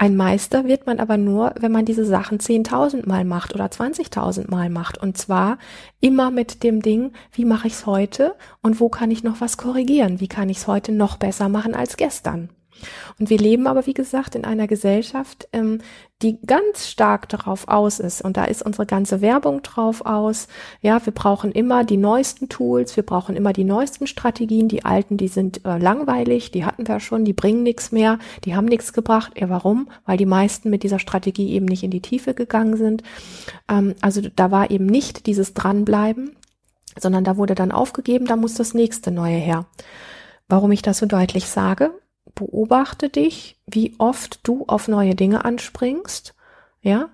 Ein 0.00 0.14
Meister 0.14 0.64
wird 0.64 0.86
man 0.86 1.00
aber 1.00 1.16
nur, 1.16 1.54
wenn 1.58 1.72
man 1.72 1.84
diese 1.84 2.04
Sachen 2.04 2.38
10.000 2.38 3.08
Mal 3.08 3.24
macht 3.24 3.52
oder 3.52 3.66
20.000 3.66 4.48
Mal 4.48 4.70
macht. 4.70 4.96
Und 4.96 5.18
zwar 5.18 5.58
immer 5.98 6.30
mit 6.30 6.62
dem 6.62 6.82
Ding, 6.82 7.12
wie 7.32 7.44
mache 7.44 7.66
ich 7.66 7.74
es 7.74 7.86
heute 7.86 8.36
und 8.62 8.78
wo 8.78 8.88
kann 8.88 9.10
ich 9.10 9.24
noch 9.24 9.40
was 9.40 9.56
korrigieren? 9.56 10.20
Wie 10.20 10.28
kann 10.28 10.50
ich 10.50 10.58
es 10.58 10.66
heute 10.68 10.92
noch 10.92 11.16
besser 11.16 11.48
machen 11.48 11.74
als 11.74 11.96
gestern? 11.96 12.48
Und 13.18 13.30
wir 13.30 13.38
leben 13.38 13.66
aber, 13.66 13.86
wie 13.86 13.94
gesagt, 13.94 14.34
in 14.34 14.44
einer 14.44 14.66
Gesellschaft, 14.66 15.48
ähm, 15.52 15.80
die 16.22 16.40
ganz 16.44 16.88
stark 16.88 17.28
darauf 17.28 17.68
aus 17.68 18.00
ist. 18.00 18.22
Und 18.22 18.36
da 18.36 18.44
ist 18.44 18.62
unsere 18.62 18.86
ganze 18.86 19.20
Werbung 19.20 19.62
drauf 19.62 20.04
aus. 20.04 20.48
Ja, 20.82 21.04
wir 21.06 21.12
brauchen 21.12 21.52
immer 21.52 21.84
die 21.84 21.96
neuesten 21.96 22.48
Tools, 22.48 22.96
wir 22.96 23.04
brauchen 23.04 23.36
immer 23.36 23.52
die 23.52 23.64
neuesten 23.64 24.06
Strategien. 24.08 24.68
Die 24.68 24.84
alten, 24.84 25.16
die 25.16 25.28
sind 25.28 25.64
äh, 25.64 25.78
langweilig, 25.78 26.50
die 26.50 26.64
hatten 26.64 26.88
wir 26.88 26.98
schon, 26.98 27.24
die 27.24 27.32
bringen 27.32 27.62
nichts 27.62 27.92
mehr, 27.92 28.18
die 28.44 28.56
haben 28.56 28.66
nichts 28.66 28.92
gebracht. 28.92 29.32
Ja, 29.38 29.48
warum? 29.48 29.88
Weil 30.06 30.16
die 30.16 30.26
meisten 30.26 30.70
mit 30.70 30.82
dieser 30.82 30.98
Strategie 30.98 31.52
eben 31.52 31.66
nicht 31.66 31.84
in 31.84 31.90
die 31.90 32.02
Tiefe 32.02 32.34
gegangen 32.34 32.76
sind. 32.76 33.02
Ähm, 33.68 33.94
also 34.00 34.20
da 34.20 34.50
war 34.50 34.70
eben 34.70 34.86
nicht 34.86 35.26
dieses 35.26 35.54
Dranbleiben, 35.54 36.36
sondern 36.98 37.22
da 37.22 37.36
wurde 37.36 37.54
dann 37.54 37.70
aufgegeben, 37.70 38.26
da 38.26 38.34
muss 38.34 38.54
das 38.54 38.74
nächste 38.74 39.12
neue 39.12 39.36
her. 39.36 39.66
Warum 40.48 40.72
ich 40.72 40.82
das 40.82 40.98
so 40.98 41.06
deutlich 41.06 41.46
sage? 41.46 41.92
Beobachte 42.38 43.08
dich, 43.08 43.60
wie 43.66 43.96
oft 43.98 44.40
du 44.44 44.64
auf 44.68 44.86
neue 44.86 45.16
Dinge 45.16 45.44
anspringst, 45.44 46.34
ja, 46.80 47.10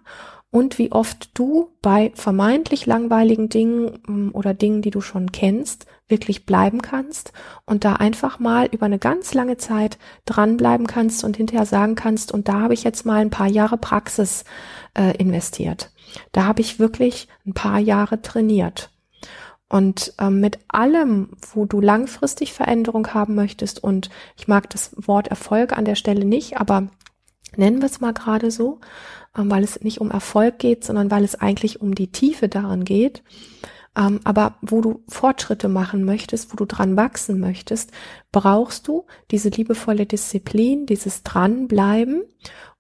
und 0.50 0.78
wie 0.78 0.92
oft 0.92 1.36
du 1.36 1.72
bei 1.82 2.12
vermeintlich 2.14 2.86
langweiligen 2.86 3.48
Dingen 3.48 3.98
mm, 4.06 4.28
oder 4.34 4.54
Dingen, 4.54 4.82
die 4.82 4.90
du 4.90 5.00
schon 5.00 5.32
kennst, 5.32 5.86
wirklich 6.06 6.44
bleiben 6.44 6.82
kannst 6.82 7.32
und 7.64 7.84
da 7.84 7.94
einfach 7.94 8.38
mal 8.38 8.68
über 8.70 8.86
eine 8.86 8.98
ganz 8.98 9.32
lange 9.34 9.56
Zeit 9.56 9.98
dranbleiben 10.26 10.86
kannst 10.86 11.24
und 11.24 11.36
hinterher 11.38 11.66
sagen 11.66 11.94
kannst, 11.94 12.30
und 12.30 12.46
da 12.46 12.60
habe 12.60 12.74
ich 12.74 12.84
jetzt 12.84 13.06
mal 13.06 13.20
ein 13.20 13.30
paar 13.30 13.48
Jahre 13.48 13.78
Praxis 13.78 14.44
äh, 14.96 15.16
investiert. 15.16 15.90
Da 16.32 16.44
habe 16.44 16.60
ich 16.60 16.78
wirklich 16.78 17.28
ein 17.46 17.54
paar 17.54 17.78
Jahre 17.78 18.20
trainiert. 18.20 18.90
Und 19.74 20.14
ähm, 20.20 20.38
mit 20.38 20.60
allem, 20.68 21.30
wo 21.52 21.64
du 21.64 21.80
langfristig 21.80 22.52
Veränderung 22.52 23.12
haben 23.12 23.34
möchtest, 23.34 23.82
und 23.82 24.08
ich 24.36 24.46
mag 24.46 24.70
das 24.70 24.92
Wort 24.94 25.26
Erfolg 25.26 25.76
an 25.76 25.84
der 25.84 25.96
Stelle 25.96 26.24
nicht, 26.24 26.58
aber 26.58 26.90
nennen 27.56 27.80
wir 27.80 27.86
es 27.86 28.00
mal 28.00 28.12
gerade 28.12 28.52
so, 28.52 28.78
ähm, 29.36 29.50
weil 29.50 29.64
es 29.64 29.80
nicht 29.80 30.00
um 30.00 30.12
Erfolg 30.12 30.60
geht, 30.60 30.84
sondern 30.84 31.10
weil 31.10 31.24
es 31.24 31.34
eigentlich 31.34 31.80
um 31.80 31.96
die 31.96 32.12
Tiefe 32.12 32.48
daran 32.48 32.84
geht. 32.84 33.24
Ähm, 33.96 34.20
aber 34.22 34.54
wo 34.62 34.80
du 34.80 35.02
Fortschritte 35.08 35.68
machen 35.68 36.04
möchtest, 36.04 36.52
wo 36.52 36.56
du 36.56 36.66
dran 36.66 36.96
wachsen 36.96 37.40
möchtest, 37.40 37.90
brauchst 38.30 38.86
du 38.86 39.06
diese 39.32 39.48
liebevolle 39.48 40.06
Disziplin, 40.06 40.86
dieses 40.86 41.24
Dranbleiben 41.24 42.22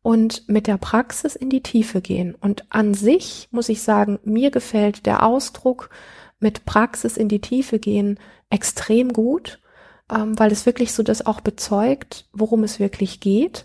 und 0.02 0.48
mit 0.48 0.68
der 0.68 0.76
Praxis 0.76 1.34
in 1.34 1.50
die 1.50 1.64
Tiefe 1.64 2.00
gehen. 2.00 2.36
Und 2.40 2.66
an 2.68 2.94
sich 2.94 3.48
muss 3.50 3.68
ich 3.68 3.82
sagen, 3.82 4.20
mir 4.22 4.52
gefällt 4.52 5.06
der 5.06 5.24
Ausdruck 5.24 5.90
mit 6.44 6.66
Praxis 6.66 7.16
in 7.16 7.28
die 7.28 7.40
Tiefe 7.40 7.78
gehen 7.78 8.20
extrem 8.50 9.14
gut, 9.14 9.60
ähm, 10.12 10.38
weil 10.38 10.52
es 10.52 10.66
wirklich 10.66 10.92
so 10.92 11.02
das 11.02 11.24
auch 11.24 11.40
bezeugt, 11.40 12.28
worum 12.34 12.62
es 12.64 12.78
wirklich 12.78 13.18
geht, 13.18 13.64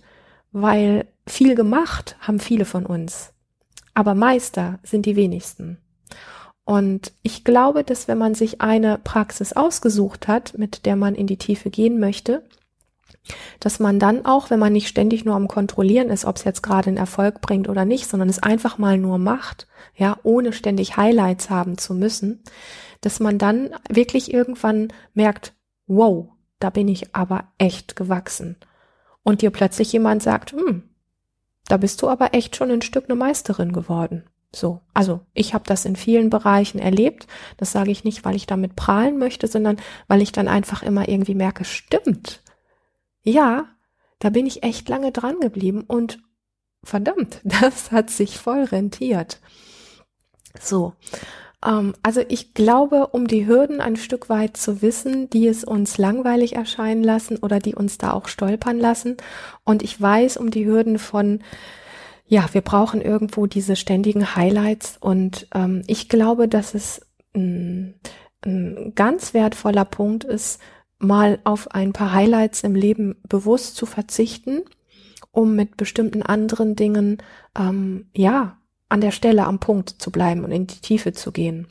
weil 0.53 1.05
viel 1.27 1.55
gemacht 1.55 2.15
haben 2.21 2.39
viele 2.39 2.63
von 2.63 2.85
uns, 2.85 3.33
aber 3.93 4.15
Meister 4.15 4.79
sind 4.81 5.05
die 5.05 5.17
wenigsten. 5.17 5.77
Und 6.63 7.11
ich 7.21 7.43
glaube, 7.43 7.83
dass 7.83 8.07
wenn 8.07 8.17
man 8.17 8.33
sich 8.33 8.61
eine 8.61 8.97
Praxis 8.97 9.51
ausgesucht 9.53 10.29
hat, 10.29 10.57
mit 10.57 10.85
der 10.85 10.95
man 10.95 11.15
in 11.15 11.27
die 11.27 11.37
Tiefe 11.37 11.69
gehen 11.69 11.99
möchte, 11.99 12.43
dass 13.59 13.79
man 13.79 13.99
dann 13.99 14.25
auch, 14.25 14.49
wenn 14.49 14.59
man 14.59 14.73
nicht 14.73 14.87
ständig 14.87 15.25
nur 15.25 15.35
am 15.35 15.47
Kontrollieren 15.47 16.09
ist, 16.09 16.25
ob 16.25 16.37
es 16.37 16.43
jetzt 16.43 16.63
gerade 16.63 16.87
einen 16.87 16.97
Erfolg 16.97 17.41
bringt 17.41 17.69
oder 17.69 17.85
nicht, 17.85 18.07
sondern 18.07 18.29
es 18.29 18.41
einfach 18.41 18.77
mal 18.77 18.97
nur 18.97 19.17
macht, 19.17 19.67
ja, 19.95 20.17
ohne 20.23 20.53
ständig 20.53 20.97
Highlights 20.97 21.49
haben 21.49 21.77
zu 21.77 21.93
müssen, 21.93 22.43
dass 23.01 23.19
man 23.19 23.37
dann 23.37 23.69
wirklich 23.89 24.33
irgendwann 24.33 24.89
merkt, 25.13 25.53
wow, 25.87 26.29
da 26.59 26.69
bin 26.69 26.87
ich 26.87 27.15
aber 27.15 27.45
echt 27.57 27.95
gewachsen. 27.95 28.57
Und 29.23 29.41
dir 29.41 29.51
plötzlich 29.51 29.91
jemand 29.93 30.23
sagt, 30.23 30.53
hm, 30.53 30.83
da 31.67 31.77
bist 31.77 32.01
du 32.01 32.09
aber 32.09 32.33
echt 32.33 32.55
schon 32.55 32.71
ein 32.71 32.81
Stück 32.81 33.05
eine 33.05 33.15
Meisterin 33.15 33.71
geworden. 33.71 34.23
So, 34.51 34.81
also 34.95 35.21
ich 35.33 35.53
habe 35.53 35.63
das 35.67 35.85
in 35.85 35.95
vielen 35.95 36.31
Bereichen 36.31 36.79
erlebt. 36.79 37.27
Das 37.57 37.71
sage 37.71 37.91
ich 37.91 38.03
nicht, 38.03 38.25
weil 38.25 38.35
ich 38.35 38.47
damit 38.47 38.75
prahlen 38.75 39.19
möchte, 39.19 39.47
sondern 39.47 39.77
weil 40.07 40.21
ich 40.21 40.31
dann 40.31 40.47
einfach 40.47 40.81
immer 40.81 41.07
irgendwie 41.07 41.35
merke, 41.35 41.65
stimmt. 41.65 42.41
Ja, 43.29 43.67
da 44.19 44.29
bin 44.29 44.45
ich 44.45 44.63
echt 44.63 44.89
lange 44.89 45.11
dran 45.11 45.39
geblieben 45.39 45.83
und 45.87 46.19
verdammt, 46.83 47.41
das 47.43 47.91
hat 47.91 48.09
sich 48.09 48.37
voll 48.37 48.63
rentiert. 48.63 49.39
So, 50.59 50.93
ähm, 51.63 51.93
also 52.01 52.21
ich 52.27 52.53
glaube, 52.53 53.07
um 53.07 53.27
die 53.27 53.45
Hürden 53.45 53.81
ein 53.81 53.95
Stück 53.95 54.29
weit 54.29 54.57
zu 54.57 54.81
wissen, 54.81 55.29
die 55.29 55.47
es 55.47 55.63
uns 55.63 55.97
langweilig 55.97 56.55
erscheinen 56.55 57.03
lassen 57.03 57.37
oder 57.37 57.59
die 57.59 57.75
uns 57.75 57.97
da 57.97 58.13
auch 58.13 58.27
stolpern 58.27 58.79
lassen. 58.79 59.17
Und 59.63 59.83
ich 59.83 59.99
weiß 59.99 60.37
um 60.37 60.49
die 60.51 60.65
Hürden 60.65 60.97
von 60.99 61.41
ja, 62.25 62.47
wir 62.51 62.61
brauchen 62.61 63.01
irgendwo 63.01 63.47
diese 63.47 63.75
ständigen 63.75 64.35
Highlights 64.35 64.97
und 65.01 65.47
ähm, 65.55 65.81
ich 65.87 66.09
glaube, 66.09 66.47
dass 66.47 66.75
es 66.75 67.01
ein, 67.35 67.95
ein 68.45 68.93
ganz 68.93 69.33
wertvoller 69.33 69.83
Punkt 69.83 70.25
ist, 70.25 70.59
mal 70.99 71.39
auf 71.43 71.71
ein 71.71 71.93
paar 71.93 72.13
Highlights 72.13 72.63
im 72.63 72.75
Leben 72.75 73.15
bewusst 73.27 73.75
zu 73.75 73.85
verzichten, 73.85 74.61
um 75.31 75.55
mit 75.55 75.77
bestimmten 75.77 76.23
anderen 76.23 76.75
Dingen 76.75 77.17
ähm, 77.57 78.07
ja 78.13 78.57
an 78.89 79.01
der 79.01 79.11
Stelle 79.11 79.45
am 79.45 79.59
Punkt 79.59 79.89
zu 79.89 80.11
bleiben 80.11 80.43
und 80.43 80.51
in 80.51 80.67
die 80.67 80.81
Tiefe 80.81 81.13
zu 81.13 81.31
gehen. 81.31 81.67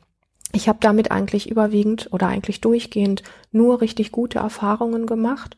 Ich 0.52 0.68
habe 0.68 0.78
damit 0.80 1.10
eigentlich 1.10 1.50
überwiegend 1.50 2.08
oder 2.12 2.28
eigentlich 2.28 2.60
durchgehend 2.60 3.22
nur 3.52 3.80
richtig 3.80 4.12
gute 4.12 4.38
Erfahrungen 4.38 5.06
gemacht 5.06 5.56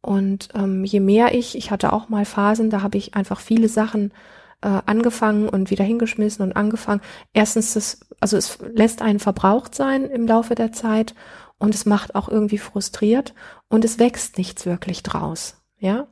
und 0.00 0.48
ähm, 0.54 0.84
je 0.84 1.00
mehr 1.00 1.34
ich, 1.34 1.56
ich 1.56 1.70
hatte 1.70 1.92
auch 1.92 2.08
mal 2.08 2.24
Phasen, 2.24 2.70
da 2.70 2.82
habe 2.82 2.98
ich 2.98 3.14
einfach 3.14 3.40
viele 3.40 3.68
Sachen 3.68 4.12
äh, 4.60 4.80
angefangen 4.86 5.48
und 5.48 5.70
wieder 5.70 5.84
hingeschmissen 5.84 6.44
und 6.44 6.56
angefangen. 6.56 7.00
Erstens, 7.32 7.74
das, 7.74 8.00
also 8.20 8.36
es 8.36 8.58
lässt 8.72 9.02
einen 9.02 9.18
verbraucht 9.18 9.74
sein 9.74 10.04
im 10.04 10.26
Laufe 10.26 10.54
der 10.54 10.72
Zeit 10.72 11.14
und 11.58 11.74
es 11.74 11.86
macht 11.86 12.14
auch 12.14 12.28
irgendwie 12.28 12.58
frustriert 12.58 13.34
und 13.68 13.84
es 13.84 13.98
wächst 13.98 14.38
nichts 14.38 14.66
wirklich 14.66 15.02
draus. 15.02 15.56
Ja, 15.80 16.08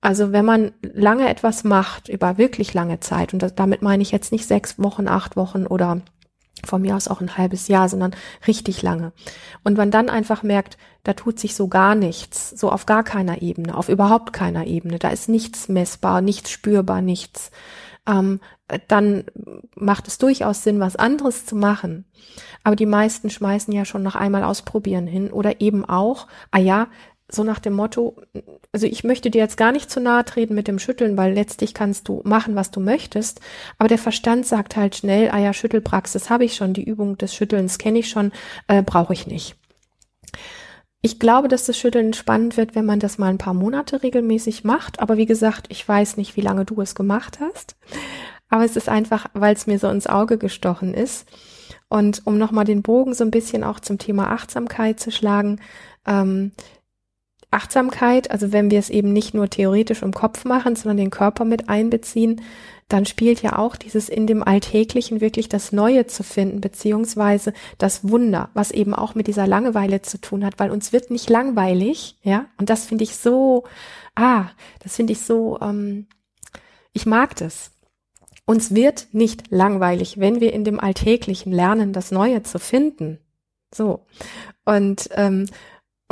also 0.00 0.32
wenn 0.32 0.44
man 0.44 0.72
lange 0.82 1.28
etwas 1.28 1.64
macht 1.64 2.08
über 2.08 2.38
wirklich 2.38 2.74
lange 2.74 3.00
Zeit 3.00 3.32
und 3.32 3.42
das, 3.42 3.54
damit 3.54 3.82
meine 3.82 4.02
ich 4.02 4.10
jetzt 4.10 4.32
nicht 4.32 4.46
sechs 4.46 4.78
Wochen, 4.78 5.06
acht 5.06 5.36
Wochen 5.36 5.66
oder 5.66 6.00
von 6.64 6.82
mir 6.82 6.96
aus 6.96 7.08
auch 7.08 7.20
ein 7.20 7.36
halbes 7.36 7.68
Jahr, 7.68 7.88
sondern 7.88 8.14
richtig 8.46 8.82
lange. 8.82 9.12
Und 9.64 9.76
man 9.76 9.90
dann 9.90 10.08
einfach 10.08 10.42
merkt, 10.42 10.76
da 11.02 11.12
tut 11.14 11.38
sich 11.38 11.54
so 11.54 11.68
gar 11.68 11.94
nichts, 11.94 12.50
so 12.50 12.70
auf 12.70 12.86
gar 12.86 13.04
keiner 13.04 13.42
Ebene, 13.42 13.76
auf 13.76 13.88
überhaupt 13.88 14.32
keiner 14.32 14.66
Ebene, 14.66 14.98
da 14.98 15.08
ist 15.08 15.28
nichts 15.28 15.68
messbar, 15.68 16.20
nichts 16.20 16.50
spürbar, 16.50 17.00
nichts, 17.00 17.50
ähm, 18.06 18.40
dann 18.88 19.24
macht 19.74 20.08
es 20.08 20.18
durchaus 20.18 20.62
Sinn, 20.62 20.80
was 20.80 20.96
anderes 20.96 21.46
zu 21.46 21.56
machen. 21.56 22.04
Aber 22.64 22.76
die 22.76 22.86
meisten 22.86 23.30
schmeißen 23.30 23.72
ja 23.72 23.84
schon 23.84 24.02
noch 24.02 24.14
einmal 24.14 24.44
ausprobieren 24.44 25.06
hin 25.06 25.30
oder 25.30 25.60
eben 25.60 25.84
auch, 25.84 26.26
ah 26.50 26.58
ja, 26.58 26.88
so 27.34 27.44
nach 27.44 27.60
dem 27.60 27.72
Motto, 27.72 28.16
also 28.72 28.86
ich 28.86 29.04
möchte 29.04 29.30
dir 29.30 29.38
jetzt 29.38 29.56
gar 29.56 29.72
nicht 29.72 29.90
zu 29.90 30.00
nahe 30.00 30.24
treten 30.24 30.54
mit 30.54 30.68
dem 30.68 30.78
Schütteln, 30.78 31.16
weil 31.16 31.32
letztlich 31.32 31.72
kannst 31.74 32.08
du 32.08 32.20
machen, 32.24 32.54
was 32.54 32.70
du 32.70 32.80
möchtest. 32.80 33.40
Aber 33.78 33.88
der 33.88 33.98
Verstand 33.98 34.46
sagt 34.46 34.76
halt 34.76 34.96
schnell, 34.96 35.30
ah 35.30 35.38
ja, 35.38 35.52
Schüttelpraxis 35.52 36.30
habe 36.30 36.44
ich 36.44 36.54
schon, 36.54 36.74
die 36.74 36.84
Übung 36.84 37.16
des 37.16 37.34
Schüttelns 37.34 37.78
kenne 37.78 38.00
ich 38.00 38.08
schon, 38.08 38.32
äh, 38.68 38.82
brauche 38.82 39.12
ich 39.12 39.26
nicht. 39.26 39.56
Ich 41.04 41.18
glaube, 41.18 41.48
dass 41.48 41.66
das 41.66 41.76
Schütteln 41.76 42.12
spannend 42.12 42.56
wird, 42.56 42.76
wenn 42.76 42.86
man 42.86 43.00
das 43.00 43.18
mal 43.18 43.26
ein 43.26 43.38
paar 43.38 43.54
Monate 43.54 44.04
regelmäßig 44.04 44.62
macht. 44.62 45.00
Aber 45.00 45.16
wie 45.16 45.26
gesagt, 45.26 45.66
ich 45.68 45.86
weiß 45.86 46.16
nicht, 46.16 46.36
wie 46.36 46.42
lange 46.42 46.64
du 46.64 46.80
es 46.80 46.94
gemacht 46.94 47.40
hast. 47.40 47.74
Aber 48.48 48.64
es 48.64 48.76
ist 48.76 48.88
einfach, 48.88 49.26
weil 49.32 49.54
es 49.54 49.66
mir 49.66 49.80
so 49.80 49.88
ins 49.88 50.06
Auge 50.06 50.38
gestochen 50.38 50.94
ist. 50.94 51.26
Und 51.88 52.22
um 52.24 52.38
nochmal 52.38 52.64
den 52.64 52.82
Bogen 52.82 53.14
so 53.14 53.24
ein 53.24 53.32
bisschen 53.32 53.64
auch 53.64 53.80
zum 53.80 53.98
Thema 53.98 54.30
Achtsamkeit 54.30 55.00
zu 55.00 55.10
schlagen, 55.10 55.60
ähm, 56.06 56.52
Achtsamkeit, 57.52 58.30
also 58.30 58.52
wenn 58.52 58.70
wir 58.70 58.78
es 58.78 58.90
eben 58.90 59.12
nicht 59.12 59.34
nur 59.34 59.48
theoretisch 59.48 60.02
im 60.02 60.12
Kopf 60.12 60.44
machen, 60.44 60.76
sondern 60.76 60.96
den 60.96 61.10
Körper 61.10 61.44
mit 61.44 61.68
einbeziehen, 61.68 62.40
dann 62.88 63.06
spielt 63.06 63.42
ja 63.42 63.58
auch 63.58 63.76
dieses 63.76 64.08
in 64.08 64.26
dem 64.26 64.42
Alltäglichen 64.42 65.20
wirklich 65.20 65.48
das 65.48 65.72
Neue 65.72 66.06
zu 66.06 66.22
finden, 66.22 66.60
beziehungsweise 66.60 67.52
das 67.78 68.08
Wunder, 68.08 68.50
was 68.54 68.70
eben 68.70 68.94
auch 68.94 69.14
mit 69.14 69.26
dieser 69.26 69.46
Langeweile 69.46 70.02
zu 70.02 70.20
tun 70.20 70.44
hat, 70.44 70.58
weil 70.58 70.70
uns 70.70 70.92
wird 70.92 71.10
nicht 71.10 71.30
langweilig, 71.30 72.18
ja, 72.22 72.46
und 72.58 72.68
das 72.68 72.84
finde 72.84 73.04
ich 73.04 73.16
so, 73.16 73.64
ah, 74.14 74.46
das 74.80 74.96
finde 74.96 75.12
ich 75.12 75.20
so, 75.20 75.58
ähm, 75.60 76.06
ich 76.92 77.06
mag 77.06 77.36
das. 77.36 77.70
Uns 78.44 78.74
wird 78.74 79.08
nicht 79.12 79.50
langweilig, 79.50 80.18
wenn 80.18 80.40
wir 80.40 80.52
in 80.52 80.64
dem 80.64 80.80
Alltäglichen 80.80 81.52
lernen, 81.52 81.92
das 81.92 82.10
Neue 82.10 82.42
zu 82.42 82.58
finden. 82.58 83.18
So. 83.74 84.04
Und 84.64 85.08
ähm, 85.14 85.46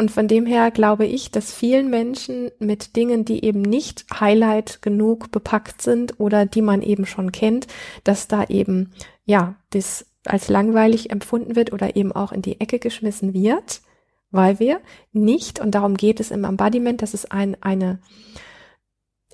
und 0.00 0.10
von 0.10 0.28
dem 0.28 0.46
her 0.46 0.70
glaube 0.70 1.04
ich, 1.04 1.30
dass 1.30 1.52
vielen 1.52 1.90
Menschen 1.90 2.50
mit 2.58 2.96
Dingen, 2.96 3.26
die 3.26 3.44
eben 3.44 3.60
nicht 3.60 4.06
Highlight 4.18 4.80
genug 4.80 5.30
bepackt 5.30 5.82
sind 5.82 6.18
oder 6.18 6.46
die 6.46 6.62
man 6.62 6.80
eben 6.80 7.04
schon 7.04 7.32
kennt, 7.32 7.66
dass 8.02 8.26
da 8.26 8.44
eben, 8.44 8.94
ja, 9.26 9.56
das 9.68 10.06
als 10.24 10.48
langweilig 10.48 11.10
empfunden 11.10 11.54
wird 11.54 11.74
oder 11.74 11.96
eben 11.96 12.12
auch 12.12 12.32
in 12.32 12.40
die 12.40 12.62
Ecke 12.62 12.78
geschmissen 12.78 13.34
wird, 13.34 13.82
weil 14.30 14.58
wir 14.58 14.80
nicht, 15.12 15.60
und 15.60 15.74
darum 15.74 15.98
geht 15.98 16.18
es 16.18 16.30
im 16.30 16.44
Embodiment, 16.44 17.02
das 17.02 17.12
ist 17.12 17.30
ein, 17.30 17.62
eine, 17.62 18.00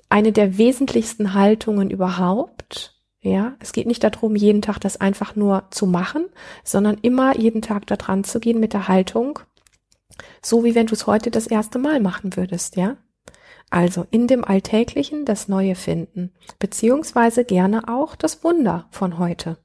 eine 0.09 0.33
der 0.33 0.57
wesentlichsten 0.57 1.33
Haltungen 1.33 1.89
überhaupt, 1.89 2.93
ja, 3.21 3.55
es 3.61 3.71
geht 3.71 3.87
nicht 3.87 4.03
darum, 4.03 4.35
jeden 4.35 4.61
Tag 4.61 4.79
das 4.79 4.99
einfach 4.99 5.37
nur 5.37 5.63
zu 5.71 5.85
machen, 5.85 6.25
sondern 6.65 6.97
immer 7.03 7.37
jeden 7.37 7.61
Tag 7.61 7.87
da 7.87 7.95
dran 7.95 8.25
zu 8.25 8.41
gehen 8.41 8.59
mit 8.59 8.73
der 8.73 8.89
Haltung, 8.89 9.39
so 10.47 10.63
wie 10.63 10.75
wenn 10.75 10.87
du 10.87 10.93
es 10.93 11.07
heute 11.07 11.29
das 11.29 11.47
erste 11.47 11.77
Mal 11.77 11.99
machen 11.99 12.35
würdest, 12.37 12.77
ja? 12.77 12.95
Also 13.69 14.05
in 14.11 14.27
dem 14.27 14.45
Alltäglichen 14.45 15.25
das 15.25 15.49
Neue 15.49 15.75
finden, 15.75 16.31
beziehungsweise 16.57 17.43
gerne 17.43 17.89
auch 17.89 18.15
das 18.15 18.45
Wunder 18.45 18.87
von 18.89 19.19
heute. 19.19 19.57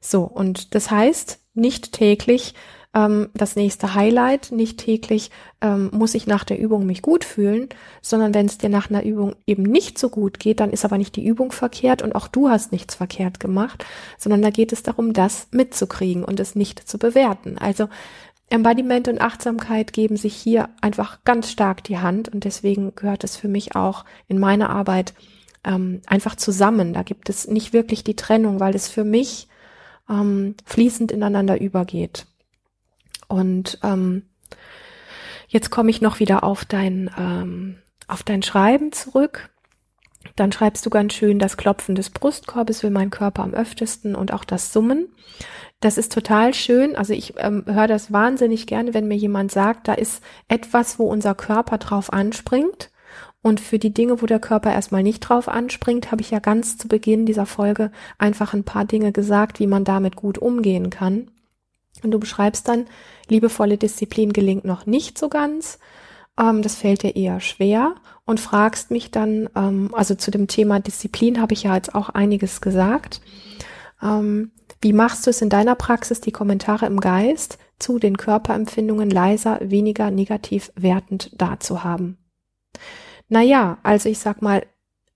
So, 0.00 0.24
und 0.24 0.74
das 0.74 0.90
heißt, 0.90 1.40
nicht 1.54 1.92
täglich 1.92 2.52
ähm, 2.94 3.30
das 3.32 3.56
nächste 3.56 3.94
Highlight, 3.94 4.52
nicht 4.52 4.80
täglich 4.80 5.30
ähm, 5.62 5.88
muss 5.94 6.14
ich 6.14 6.26
nach 6.26 6.44
der 6.44 6.58
Übung 6.58 6.84
mich 6.84 7.00
gut 7.00 7.24
fühlen, 7.24 7.70
sondern 8.02 8.34
wenn 8.34 8.44
es 8.44 8.58
dir 8.58 8.68
nach 8.68 8.90
einer 8.90 9.02
Übung 9.02 9.34
eben 9.46 9.62
nicht 9.62 9.98
so 9.98 10.10
gut 10.10 10.38
geht, 10.38 10.60
dann 10.60 10.70
ist 10.70 10.84
aber 10.84 10.98
nicht 10.98 11.16
die 11.16 11.24
Übung 11.24 11.52
verkehrt 11.52 12.02
und 12.02 12.14
auch 12.14 12.28
du 12.28 12.50
hast 12.50 12.70
nichts 12.70 12.96
verkehrt 12.96 13.40
gemacht, 13.40 13.82
sondern 14.18 14.42
da 14.42 14.50
geht 14.50 14.74
es 14.74 14.82
darum, 14.82 15.14
das 15.14 15.48
mitzukriegen 15.52 16.22
und 16.22 16.38
es 16.38 16.54
nicht 16.54 16.86
zu 16.86 16.98
bewerten. 16.98 17.56
Also 17.56 17.88
Embodiment 18.50 19.08
und 19.08 19.20
Achtsamkeit 19.20 19.92
geben 19.92 20.16
sich 20.16 20.34
hier 20.34 20.68
einfach 20.80 21.24
ganz 21.24 21.50
stark 21.50 21.82
die 21.84 21.98
Hand 21.98 22.28
und 22.28 22.44
deswegen 22.44 22.94
gehört 22.94 23.24
es 23.24 23.36
für 23.36 23.48
mich 23.48 23.74
auch 23.74 24.04
in 24.28 24.38
meiner 24.38 24.70
Arbeit 24.70 25.14
ähm, 25.64 26.02
einfach 26.06 26.36
zusammen. 26.36 26.92
Da 26.92 27.02
gibt 27.02 27.30
es 27.30 27.48
nicht 27.48 27.72
wirklich 27.72 28.04
die 28.04 28.16
Trennung, 28.16 28.60
weil 28.60 28.74
es 28.74 28.88
für 28.88 29.04
mich 29.04 29.48
ähm, 30.08 30.54
fließend 30.64 31.10
ineinander 31.10 31.60
übergeht. 31.60 32.26
Und 33.28 33.78
ähm, 33.82 34.22
jetzt 35.48 35.70
komme 35.70 35.90
ich 35.90 36.00
noch 36.00 36.20
wieder 36.20 36.44
auf 36.44 36.64
dein, 36.64 37.10
ähm, 37.18 37.78
auf 38.06 38.22
dein 38.22 38.42
Schreiben 38.42 38.92
zurück. 38.92 39.50
Dann 40.36 40.52
schreibst 40.52 40.84
du 40.84 40.90
ganz 40.90 41.14
schön, 41.14 41.38
das 41.38 41.56
Klopfen 41.56 41.94
des 41.94 42.10
Brustkorbes 42.10 42.82
will 42.82 42.90
mein 42.90 43.10
Körper 43.10 43.42
am 43.42 43.54
öftesten 43.54 44.14
und 44.14 44.32
auch 44.32 44.44
das 44.44 44.72
Summen. 44.72 45.08
Das 45.84 45.98
ist 45.98 46.14
total 46.14 46.54
schön. 46.54 46.96
Also 46.96 47.12
ich 47.12 47.34
ähm, 47.36 47.62
höre 47.66 47.86
das 47.86 48.10
wahnsinnig 48.10 48.66
gerne, 48.66 48.94
wenn 48.94 49.06
mir 49.06 49.18
jemand 49.18 49.52
sagt, 49.52 49.86
da 49.86 49.92
ist 49.92 50.22
etwas, 50.48 50.98
wo 50.98 51.04
unser 51.04 51.34
Körper 51.34 51.76
drauf 51.76 52.10
anspringt. 52.10 52.90
Und 53.42 53.60
für 53.60 53.78
die 53.78 53.92
Dinge, 53.92 54.22
wo 54.22 54.24
der 54.24 54.38
Körper 54.38 54.72
erstmal 54.72 55.02
nicht 55.02 55.20
drauf 55.20 55.46
anspringt, 55.46 56.10
habe 56.10 56.22
ich 56.22 56.30
ja 56.30 56.38
ganz 56.38 56.78
zu 56.78 56.88
Beginn 56.88 57.26
dieser 57.26 57.44
Folge 57.44 57.90
einfach 58.16 58.54
ein 58.54 58.64
paar 58.64 58.86
Dinge 58.86 59.12
gesagt, 59.12 59.60
wie 59.60 59.66
man 59.66 59.84
damit 59.84 60.16
gut 60.16 60.38
umgehen 60.38 60.88
kann. 60.88 61.30
Und 62.02 62.12
du 62.12 62.18
beschreibst 62.18 62.66
dann, 62.66 62.86
liebevolle 63.28 63.76
Disziplin 63.76 64.32
gelingt 64.32 64.64
noch 64.64 64.86
nicht 64.86 65.18
so 65.18 65.28
ganz. 65.28 65.78
Ähm, 66.40 66.62
das 66.62 66.76
fällt 66.76 67.02
dir 67.02 67.14
eher 67.14 67.40
schwer 67.40 67.94
und 68.24 68.40
fragst 68.40 68.90
mich 68.90 69.10
dann, 69.10 69.50
ähm, 69.54 69.90
also 69.92 70.14
zu 70.14 70.30
dem 70.30 70.46
Thema 70.46 70.80
Disziplin 70.80 71.42
habe 71.42 71.52
ich 71.52 71.64
ja 71.64 71.74
jetzt 71.74 71.94
auch 71.94 72.08
einiges 72.08 72.62
gesagt. 72.62 73.20
Ähm, 74.02 74.50
wie 74.84 74.92
machst 74.92 75.26
du 75.26 75.30
es 75.30 75.40
in 75.40 75.48
deiner 75.48 75.76
Praxis, 75.76 76.20
die 76.20 76.30
Kommentare 76.30 76.84
im 76.84 77.00
Geist 77.00 77.56
zu 77.78 77.98
den 77.98 78.18
Körperempfindungen 78.18 79.08
leiser, 79.08 79.58
weniger 79.62 80.10
negativ 80.10 80.70
wertend 80.76 81.30
darzuhaben? 81.40 82.18
Naja, 83.30 83.78
also 83.82 84.10
ich 84.10 84.18
sag 84.18 84.42
mal, 84.42 84.66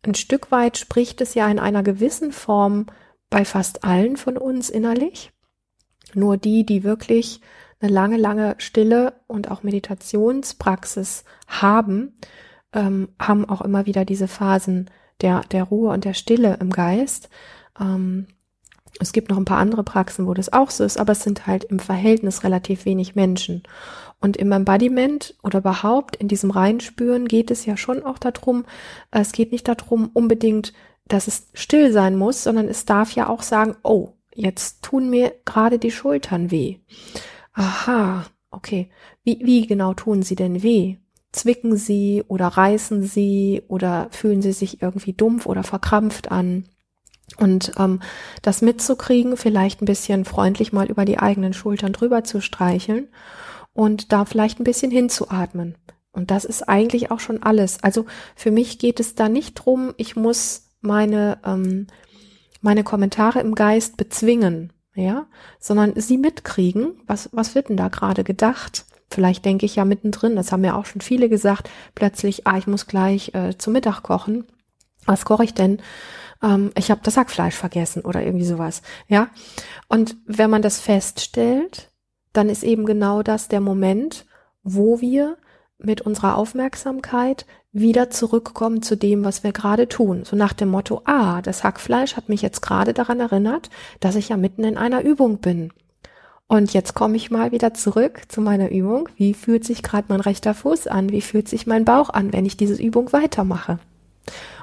ein 0.00 0.14
Stück 0.14 0.50
weit 0.50 0.78
spricht 0.78 1.20
es 1.20 1.34
ja 1.34 1.46
in 1.48 1.58
einer 1.58 1.82
gewissen 1.82 2.32
Form 2.32 2.86
bei 3.28 3.44
fast 3.44 3.84
allen 3.84 4.16
von 4.16 4.38
uns 4.38 4.70
innerlich. 4.70 5.32
Nur 6.14 6.38
die, 6.38 6.64
die 6.64 6.82
wirklich 6.82 7.42
eine 7.78 7.92
lange, 7.92 8.16
lange 8.16 8.54
Stille 8.56 9.20
und 9.26 9.50
auch 9.50 9.62
Meditationspraxis 9.64 11.24
haben, 11.46 12.18
ähm, 12.72 13.10
haben 13.20 13.46
auch 13.46 13.60
immer 13.60 13.84
wieder 13.84 14.06
diese 14.06 14.28
Phasen 14.28 14.90
der, 15.20 15.42
der 15.42 15.64
Ruhe 15.64 15.92
und 15.92 16.06
der 16.06 16.14
Stille 16.14 16.56
im 16.58 16.70
Geist. 16.70 17.28
Ähm, 17.78 18.28
es 19.00 19.12
gibt 19.12 19.30
noch 19.30 19.36
ein 19.36 19.44
paar 19.44 19.58
andere 19.58 19.84
Praxen, 19.84 20.26
wo 20.26 20.34
das 20.34 20.52
auch 20.52 20.70
so 20.70 20.84
ist, 20.84 20.98
aber 20.98 21.12
es 21.12 21.22
sind 21.22 21.46
halt 21.46 21.64
im 21.64 21.78
Verhältnis 21.78 22.44
relativ 22.44 22.84
wenig 22.84 23.14
Menschen. 23.14 23.62
Und 24.20 24.36
im 24.36 24.50
Embodiment 24.50 25.36
oder 25.42 25.60
überhaupt 25.60 26.16
in 26.16 26.28
diesem 26.28 26.50
Reinspüren 26.50 27.28
geht 27.28 27.50
es 27.50 27.66
ja 27.66 27.76
schon 27.76 28.02
auch 28.02 28.18
darum, 28.18 28.64
es 29.10 29.32
geht 29.32 29.52
nicht 29.52 29.68
darum 29.68 30.10
unbedingt, 30.12 30.72
dass 31.06 31.28
es 31.28 31.48
still 31.54 31.92
sein 31.92 32.16
muss, 32.16 32.42
sondern 32.42 32.68
es 32.68 32.84
darf 32.84 33.12
ja 33.12 33.28
auch 33.28 33.42
sagen, 33.42 33.76
oh, 33.82 34.14
jetzt 34.34 34.82
tun 34.82 35.08
mir 35.08 35.32
gerade 35.44 35.78
die 35.78 35.90
Schultern 35.90 36.50
weh. 36.50 36.78
Aha, 37.52 38.26
okay. 38.50 38.90
Wie, 39.24 39.40
wie 39.42 39.66
genau 39.66 39.94
tun 39.94 40.22
sie 40.22 40.36
denn 40.36 40.62
weh? 40.62 40.96
Zwicken 41.32 41.76
sie 41.76 42.24
oder 42.26 42.46
reißen 42.46 43.02
sie 43.02 43.62
oder 43.68 44.08
fühlen 44.10 44.42
sie 44.42 44.52
sich 44.52 44.82
irgendwie 44.82 45.12
dumpf 45.12 45.46
oder 45.46 45.62
verkrampft 45.62 46.30
an? 46.30 46.64
Und 47.38 47.72
ähm, 47.78 48.00
das 48.42 48.62
mitzukriegen, 48.62 49.36
vielleicht 49.36 49.80
ein 49.80 49.86
bisschen 49.86 50.24
freundlich 50.24 50.72
mal 50.72 50.86
über 50.86 51.04
die 51.04 51.18
eigenen 51.18 51.52
Schultern 51.52 51.92
drüber 51.92 52.24
zu 52.24 52.40
streicheln 52.40 53.08
und 53.72 54.12
da 54.12 54.24
vielleicht 54.24 54.58
ein 54.58 54.64
bisschen 54.64 54.90
hinzuatmen. 54.90 55.76
Und 56.10 56.32
das 56.32 56.44
ist 56.44 56.68
eigentlich 56.68 57.12
auch 57.12 57.20
schon 57.20 57.42
alles. 57.44 57.82
Also 57.82 58.06
für 58.34 58.50
mich 58.50 58.80
geht 58.80 58.98
es 58.98 59.14
da 59.14 59.28
nicht 59.28 59.54
drum, 59.54 59.94
ich 59.96 60.16
muss 60.16 60.70
meine, 60.80 61.38
ähm, 61.44 61.86
meine 62.60 62.82
Kommentare 62.82 63.38
im 63.38 63.54
Geist 63.54 63.96
bezwingen, 63.96 64.72
ja, 64.96 65.26
sondern 65.60 65.92
sie 65.94 66.18
mitkriegen, 66.18 67.00
was, 67.06 67.28
was 67.32 67.54
wird 67.54 67.68
denn 67.68 67.76
da 67.76 67.86
gerade 67.86 68.24
gedacht? 68.24 68.84
Vielleicht 69.10 69.44
denke 69.44 69.64
ich 69.64 69.76
ja 69.76 69.84
mittendrin, 69.84 70.34
das 70.34 70.50
haben 70.50 70.64
ja 70.64 70.74
auch 70.74 70.86
schon 70.86 71.00
viele 71.00 71.28
gesagt, 71.28 71.70
plötzlich, 71.94 72.48
ah, 72.48 72.58
ich 72.58 72.66
muss 72.66 72.88
gleich 72.88 73.32
äh, 73.34 73.56
zum 73.56 73.74
Mittag 73.74 74.02
kochen. 74.02 74.44
Was 75.08 75.24
koche 75.24 75.44
ich 75.44 75.54
denn? 75.54 75.80
ähm, 76.42 76.70
ich 76.76 76.90
habe 76.90 77.00
das 77.02 77.16
Hackfleisch 77.16 77.54
vergessen 77.54 78.02
oder 78.02 78.22
irgendwie 78.22 78.44
sowas. 78.44 78.82
Ja. 79.08 79.28
Und 79.88 80.16
wenn 80.26 80.50
man 80.50 80.62
das 80.62 80.80
feststellt, 80.80 81.90
dann 82.32 82.48
ist 82.48 82.62
eben 82.62 82.86
genau 82.86 83.22
das 83.22 83.48
der 83.48 83.60
Moment, 83.60 84.26
wo 84.62 85.00
wir 85.00 85.36
mit 85.78 86.00
unserer 86.00 86.36
Aufmerksamkeit 86.36 87.46
wieder 87.72 88.10
zurückkommen 88.10 88.82
zu 88.82 88.96
dem, 88.96 89.24
was 89.24 89.44
wir 89.44 89.52
gerade 89.52 89.88
tun. 89.88 90.24
So 90.24 90.34
nach 90.36 90.52
dem 90.52 90.68
Motto, 90.68 91.02
ah, 91.04 91.42
das 91.42 91.62
Hackfleisch 91.62 92.16
hat 92.16 92.28
mich 92.28 92.42
jetzt 92.42 92.60
gerade 92.60 92.92
daran 92.92 93.20
erinnert, 93.20 93.70
dass 94.00 94.16
ich 94.16 94.30
ja 94.30 94.36
mitten 94.36 94.64
in 94.64 94.76
einer 94.76 95.02
Übung 95.02 95.38
bin. 95.38 95.72
Und 96.48 96.72
jetzt 96.72 96.94
komme 96.94 97.16
ich 97.16 97.30
mal 97.30 97.52
wieder 97.52 97.74
zurück 97.74 98.22
zu 98.28 98.40
meiner 98.40 98.70
Übung. 98.70 99.08
Wie 99.16 99.34
fühlt 99.34 99.64
sich 99.64 99.82
gerade 99.82 100.06
mein 100.08 100.20
rechter 100.20 100.54
Fuß 100.54 100.86
an? 100.86 101.10
Wie 101.10 101.20
fühlt 101.20 101.46
sich 101.46 101.66
mein 101.66 101.84
Bauch 101.84 102.08
an, 102.08 102.32
wenn 102.32 102.46
ich 102.46 102.56
diese 102.56 102.82
Übung 102.82 103.12
weitermache? 103.12 103.78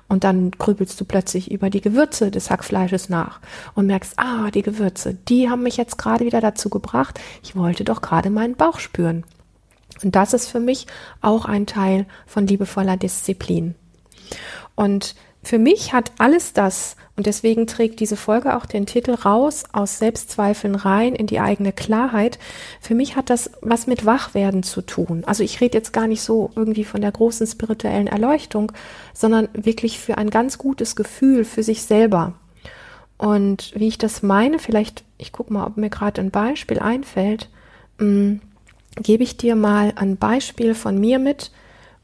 Und 0.07 0.23
dann 0.23 0.51
grübelst 0.51 1.01
du 1.01 1.05
plötzlich 1.05 1.51
über 1.51 1.69
die 1.69 1.81
Gewürze 1.81 2.29
des 2.29 2.51
Hackfleisches 2.51 3.09
nach 3.09 3.39
und 3.73 3.87
merkst, 3.87 4.13
ah, 4.17 4.51
die 4.51 4.61
Gewürze, 4.61 5.15
die 5.27 5.49
haben 5.49 5.63
mich 5.63 5.77
jetzt 5.77 5.97
gerade 5.97 6.25
wieder 6.25 6.41
dazu 6.41 6.69
gebracht, 6.69 7.19
ich 7.43 7.55
wollte 7.55 7.83
doch 7.83 8.01
gerade 8.01 8.29
meinen 8.29 8.55
Bauch 8.55 8.79
spüren. 8.79 9.23
Und 10.03 10.15
das 10.15 10.33
ist 10.33 10.47
für 10.47 10.59
mich 10.59 10.85
auch 11.21 11.45
ein 11.45 11.65
Teil 11.65 12.05
von 12.27 12.45
liebevoller 12.45 12.97
Disziplin. 12.97 13.75
Und 14.75 15.15
für 15.45 15.59
mich 15.59 15.93
hat 15.93 16.11
alles 16.17 16.53
das, 16.53 16.95
und 17.15 17.27
deswegen 17.27 17.65
trägt 17.65 17.99
diese 17.99 18.17
Folge 18.17 18.57
auch 18.57 18.65
den 18.65 18.85
Titel 18.85 19.11
raus 19.11 19.63
aus 19.71 19.99
Selbstzweifeln 19.99 20.75
rein 20.75 21.15
in 21.15 21.27
die 21.27 21.39
eigene 21.39 21.71
Klarheit. 21.71 22.39
Für 22.81 22.93
mich 22.93 23.15
hat 23.15 23.29
das 23.29 23.51
was 23.61 23.87
mit 23.87 24.05
Wachwerden 24.05 24.63
zu 24.63 24.81
tun. 24.81 25.23
Also 25.25 25.43
ich 25.43 25.61
rede 25.61 25.77
jetzt 25.77 25.93
gar 25.93 26.07
nicht 26.07 26.21
so 26.21 26.51
irgendwie 26.55 26.83
von 26.83 26.99
der 26.99 27.11
großen 27.11 27.47
spirituellen 27.47 28.07
Erleuchtung, 28.07 28.71
sondern 29.13 29.47
wirklich 29.53 29.99
für 29.99 30.17
ein 30.17 30.29
ganz 30.29 30.57
gutes 30.57 30.95
Gefühl 30.95 31.45
für 31.45 31.63
sich 31.63 31.83
selber. 31.83 32.33
Und 33.17 33.71
wie 33.75 33.87
ich 33.87 33.97
das 33.97 34.23
meine, 34.23 34.59
vielleicht, 34.59 35.05
ich 35.17 35.31
gucke 35.31 35.53
mal, 35.53 35.67
ob 35.67 35.77
mir 35.77 35.89
gerade 35.89 36.19
ein 36.19 36.31
Beispiel 36.31 36.79
einfällt, 36.79 37.49
mh, 37.97 38.07
mm, 38.07 38.41
gebe 38.97 39.23
ich 39.23 39.37
dir 39.37 39.55
mal 39.55 39.93
ein 39.95 40.17
Beispiel 40.17 40.73
von 40.73 40.99
mir 40.99 41.19
mit, 41.19 41.51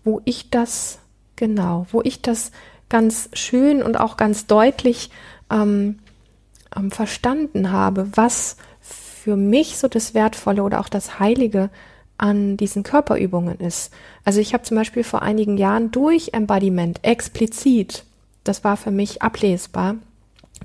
wo 0.04 0.22
ich 0.26 0.50
das, 0.52 1.00
genau, 1.36 1.86
wo 1.92 2.02
ich 2.02 2.22
das 2.22 2.52
ganz 2.92 3.30
schön 3.34 3.82
und 3.82 4.00
auch 4.00 4.18
ganz 4.18 4.46
deutlich 4.46 5.10
ähm, 5.50 5.98
ähm, 6.76 6.92
verstanden 6.92 7.72
habe, 7.72 8.08
was 8.14 8.58
für 8.82 9.36
mich 9.36 9.78
so 9.78 9.88
das 9.88 10.14
Wertvolle 10.14 10.62
oder 10.62 10.80
auch 10.80 10.90
das 10.90 11.20
Heilige 11.20 11.70
an 12.18 12.58
diesen 12.58 12.84
Körperübungen 12.84 13.60
ist. 13.60 13.92
Also 14.26 14.40
ich 14.40 14.54
habe 14.54 14.64
zum 14.64 14.78
Beispiel 14.78 15.04
vor 15.04 15.24
einigen 15.24 15.58
Jahren 15.58 15.90
durch 15.90 16.30
Embodiment 16.34 17.04
explizit, 17.04 18.06
das 18.44 18.64
war 18.64 18.78
für 18.78 18.92
mich 18.92 19.22
ablesbar, 19.22 19.96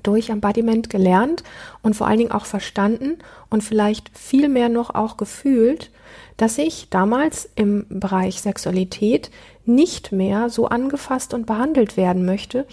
durch 0.03 0.29
Embodiment 0.29 0.89
gelernt 0.89 1.43
und 1.81 1.95
vor 1.95 2.07
allen 2.07 2.19
Dingen 2.19 2.31
auch 2.31 2.45
verstanden 2.45 3.17
und 3.49 3.63
vielleicht 3.63 4.15
viel 4.15 4.49
mehr 4.49 4.69
noch 4.69 4.93
auch 4.93 5.17
gefühlt, 5.17 5.91
dass 6.37 6.57
ich 6.57 6.89
damals 6.89 7.49
im 7.55 7.85
Bereich 7.89 8.41
Sexualität 8.41 9.31
nicht 9.67 10.11
mehr 10.11 10.49
so 10.49 10.67
angefasst 10.67 11.33
und 11.33 11.45
behandelt 11.45 11.97
werden 11.97 12.25
möchte, 12.25 12.65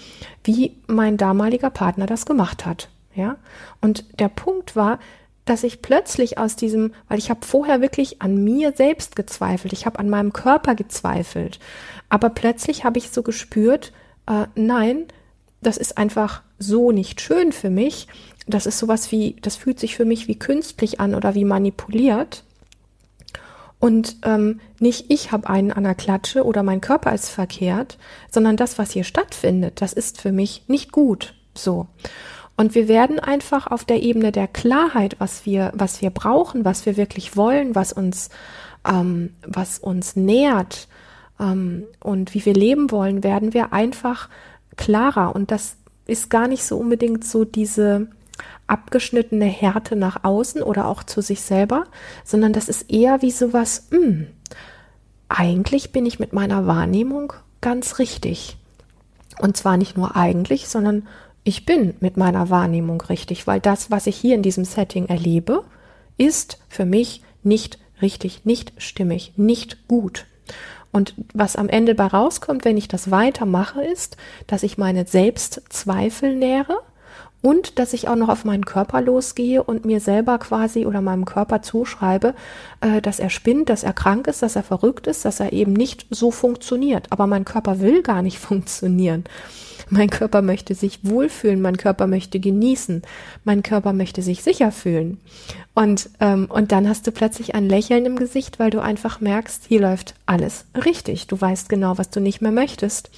wie 0.43 0.77
mein 0.87 1.17
damaliger 1.17 1.71
Partner 1.71 2.07
das 2.07 2.27
gemacht 2.27 2.67
hat. 2.67 2.89
Ja? 3.15 3.37
Und 3.81 4.21
der 4.21 4.29
Punkt 4.29 4.77
war, 4.77 4.99
dass 5.45 5.63
ich 5.63 5.83
plötzlich 5.83 6.39
aus 6.39 6.57
diesem, 6.57 6.95
weil 7.09 7.19
ich 7.19 7.29
habe 7.31 7.45
vorher 7.45 7.81
wirklich 7.81 8.23
an 8.23 8.43
mir 8.43 8.73
selbst 8.73 9.15
gezweifelt, 9.15 9.73
ich 9.73 9.85
habe 9.85 9.99
an 9.99 10.09
meinem 10.09 10.33
Körper 10.33 10.75
gezweifelt, 10.75 11.59
aber 12.09 12.31
plötzlich 12.31 12.85
habe 12.85 12.99
ich 12.99 13.11
so 13.11 13.23
gespürt, 13.23 13.93
äh, 14.27 14.47
nein, 14.55 15.05
das 15.61 15.77
ist 15.77 15.99
einfach 15.99 16.43
so 16.59 16.93
nicht 16.93 17.21
schön 17.21 17.53
für 17.53 17.71
mich. 17.71 18.07
Das 18.47 18.67
ist 18.67 18.79
sowas 18.79 19.11
wie, 19.11 19.37
das 19.41 19.57
fühlt 19.57 19.81
sich 19.81 19.97
für 19.97 20.05
mich 20.05 20.29
wie 20.29 20.39
künstlich 20.39 21.01
an 21.01 21.15
oder 21.15 21.35
wie 21.35 21.45
manipuliert. 21.45 22.44
Und 23.85 24.17
ähm, 24.23 24.61
nicht 24.81 25.11
ich 25.11 25.31
habe 25.31 25.51
einen 25.51 25.71
an 25.71 25.85
der 25.85 25.95
Klatsche 25.95 26.45
oder 26.45 26.63
mein 26.63 26.81
Körper 26.81 27.13
ist 27.13 27.29
verkehrt, 27.29 27.99
sondern 28.31 28.57
das, 28.57 28.79
was 28.79 28.93
hier 28.93 29.05
stattfindet, 29.05 29.83
das 29.83 29.93
ist 29.93 30.23
für 30.23 30.33
mich 30.33 30.63
nicht 30.69 30.91
gut. 30.91 31.35
So. 31.55 31.87
Und 32.57 32.75
wir 32.75 32.89
werden 32.89 33.19
einfach 33.19 33.67
auf 33.67 33.85
der 33.85 34.03
Ebene 34.03 34.33
der 34.33 34.49
Klarheit, 34.49 35.17
was 35.19 35.45
wir, 35.45 35.71
was 35.75 36.01
wir 36.01 36.09
brauchen, 36.09 36.65
was 36.65 36.87
wir 36.87 36.97
wirklich 36.97 37.37
wollen, 37.37 37.75
was 37.75 37.93
uns, 37.93 38.31
ähm, 38.89 39.35
was 39.47 39.81
uns 39.81 40.17
nährt 40.17 40.89
ähm, 41.39 41.85
und 42.01 42.33
wie 42.33 42.47
wir 42.47 42.55
leben 42.55 42.91
wollen, 42.91 43.23
werden 43.23 43.53
wir 43.53 43.75
einfach 43.75 44.31
klarer. 44.79 45.37
Und 45.37 45.51
das 45.51 45.77
ist 46.07 46.31
gar 46.31 46.49
nicht 46.49 46.65
so 46.65 46.79
unbedingt 46.79 47.23
so 47.23 47.45
diese 47.45 48.09
abgeschnittene 48.67 49.47
Härte 49.47 49.97
nach 49.97 50.25
außen 50.25 50.63
oder 50.63 50.87
auch 50.89 51.03
zu 51.03 51.21
sich 51.21 51.41
selber, 51.41 51.85
sondern 52.25 52.53
das 52.53 52.69
ist 52.69 52.91
eher 52.91 53.23
wie 53.23 53.31
sowas, 53.31 53.89
hm, 53.91 54.29
eigentlich 55.29 55.93
bin 55.93 56.07
ich 56.07 56.19
mit 56.19 56.33
meiner 56.33 56.67
Wahrnehmung 56.67 57.33
ganz 57.61 57.99
richtig. 57.99 58.57
Und 59.41 59.57
zwar 59.57 59.77
nicht 59.77 59.97
nur 59.97 60.17
eigentlich, 60.17 60.69
sondern 60.69 61.07
ich 61.43 61.67
bin 61.67 61.95
mit 62.01 62.17
meiner 62.17 62.51
Wahrnehmung 62.51 63.01
richtig, 63.03 63.47
weil 63.47 63.61
das, 63.61 63.91
was 63.91 64.07
ich 64.07 64.17
hier 64.17 64.35
in 64.35 64.43
diesem 64.43 64.65
Setting 64.65 65.07
erlebe, 65.07 65.65
ist 66.17 66.59
für 66.69 66.85
mich 66.85 67.23
nicht 67.43 67.79
richtig, 68.01 68.45
nicht 68.45 68.73
stimmig, 68.79 69.33
nicht 69.37 69.89
gut. 69.89 70.27
Und 70.93 71.15
was 71.33 71.57
am 71.57 71.69
Ende 71.69 71.95
bei 71.95 72.07
rauskommt, 72.07 72.65
wenn 72.65 72.77
ich 72.77 72.87
das 72.87 73.11
weitermache, 73.11 73.83
ist, 73.83 74.17
dass 74.47 74.63
ich 74.63 74.79
meine 74.79 75.07
Selbstzweifel 75.07 76.37
nähere 76.37 76.79
und 77.45 77.79
dass 77.79 77.93
ich 77.93 78.09
auch 78.09 78.17
noch 78.17 78.31
auf 78.31 78.47
meinen 78.47 78.65
Körper 78.65 79.03
losgehe 79.03 79.63
und 79.63 79.85
mir 79.85 80.01
selber 80.01 80.39
quasi 80.39 80.87
oder 80.87 81.03
meinem 81.03 81.27
Körper 81.27 81.61
zuschreibe, 81.61 82.35
äh, 82.81 83.03
dass 83.03 83.19
er 83.19 83.29
spinnt, 83.29 83.69
dass 83.69 83.83
er 83.83 83.93
krank 83.93 84.29
ist, 84.29 84.41
dass 84.41 84.57
er 84.57 84.63
verrückt 84.63 85.07
ist, 85.07 85.27
dass 85.27 85.41
er 85.41 85.53
eben 85.53 85.75
nicht 85.75 86.07
so 86.09 86.31
funktioniert. 86.31 87.09
Aber 87.13 87.27
mein 87.27 87.45
Körper 87.45 87.81
will 87.81 88.03
gar 88.03 88.23
nicht 88.23 88.39
funktionieren. 88.51 89.25
Mein 89.91 90.09
Körper 90.09 90.41
möchte 90.41 90.75
sich 90.75 91.01
wohlfühlen, 91.03 91.61
mein 91.61 91.77
Körper 91.77 92.07
möchte 92.07 92.41
genießen, 92.41 93.03
mein 93.45 93.63
Körper 93.63 93.93
möchte 93.93 94.23
sich 94.23 94.43
sicher 94.43 94.73
fühlen. 94.73 95.21
Und, 95.75 96.09
ähm, 96.21 96.47
und 96.49 96.73
dann 96.73 96.89
hast 96.89 97.07
du 97.07 97.13
plötzlich 97.13 97.55
ein 97.55 97.69
Lächeln 97.69 98.07
im 98.07 98.17
Gesicht, 98.17 98.59
weil 98.59 98.71
du 98.71 98.81
einfach 98.81 99.21
merkst, 99.21 99.65
hier 99.69 99.83
läuft 99.83 100.15
alles 100.25 100.65
richtig. 100.83 101.27
Du 101.27 101.39
weißt 101.39 101.69
genau, 101.69 101.99
was 101.99 102.09
du 102.09 102.21
nicht 102.21 102.41
mehr 102.41 102.53
möchtest 102.53 103.11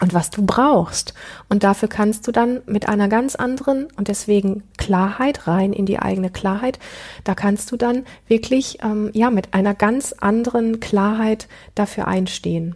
und 0.00 0.14
was 0.14 0.30
du 0.30 0.44
brauchst. 0.44 1.14
Und 1.48 1.62
dafür 1.62 1.88
kannst 1.88 2.26
du 2.26 2.32
dann 2.32 2.62
mit 2.66 2.88
einer 2.88 3.08
ganz 3.08 3.36
anderen 3.36 3.88
und 3.96 4.08
deswegen 4.08 4.62
Klarheit 4.78 5.46
rein 5.46 5.72
in 5.72 5.86
die 5.86 5.98
eigene 5.98 6.30
Klarheit, 6.30 6.78
da 7.24 7.34
kannst 7.34 7.70
du 7.70 7.76
dann 7.76 8.04
wirklich 8.26 8.78
ähm, 8.82 9.10
ja 9.12 9.30
mit 9.30 9.54
einer 9.54 9.74
ganz 9.74 10.12
anderen 10.12 10.80
Klarheit 10.80 11.48
dafür 11.74 12.08
einstehen. 12.08 12.74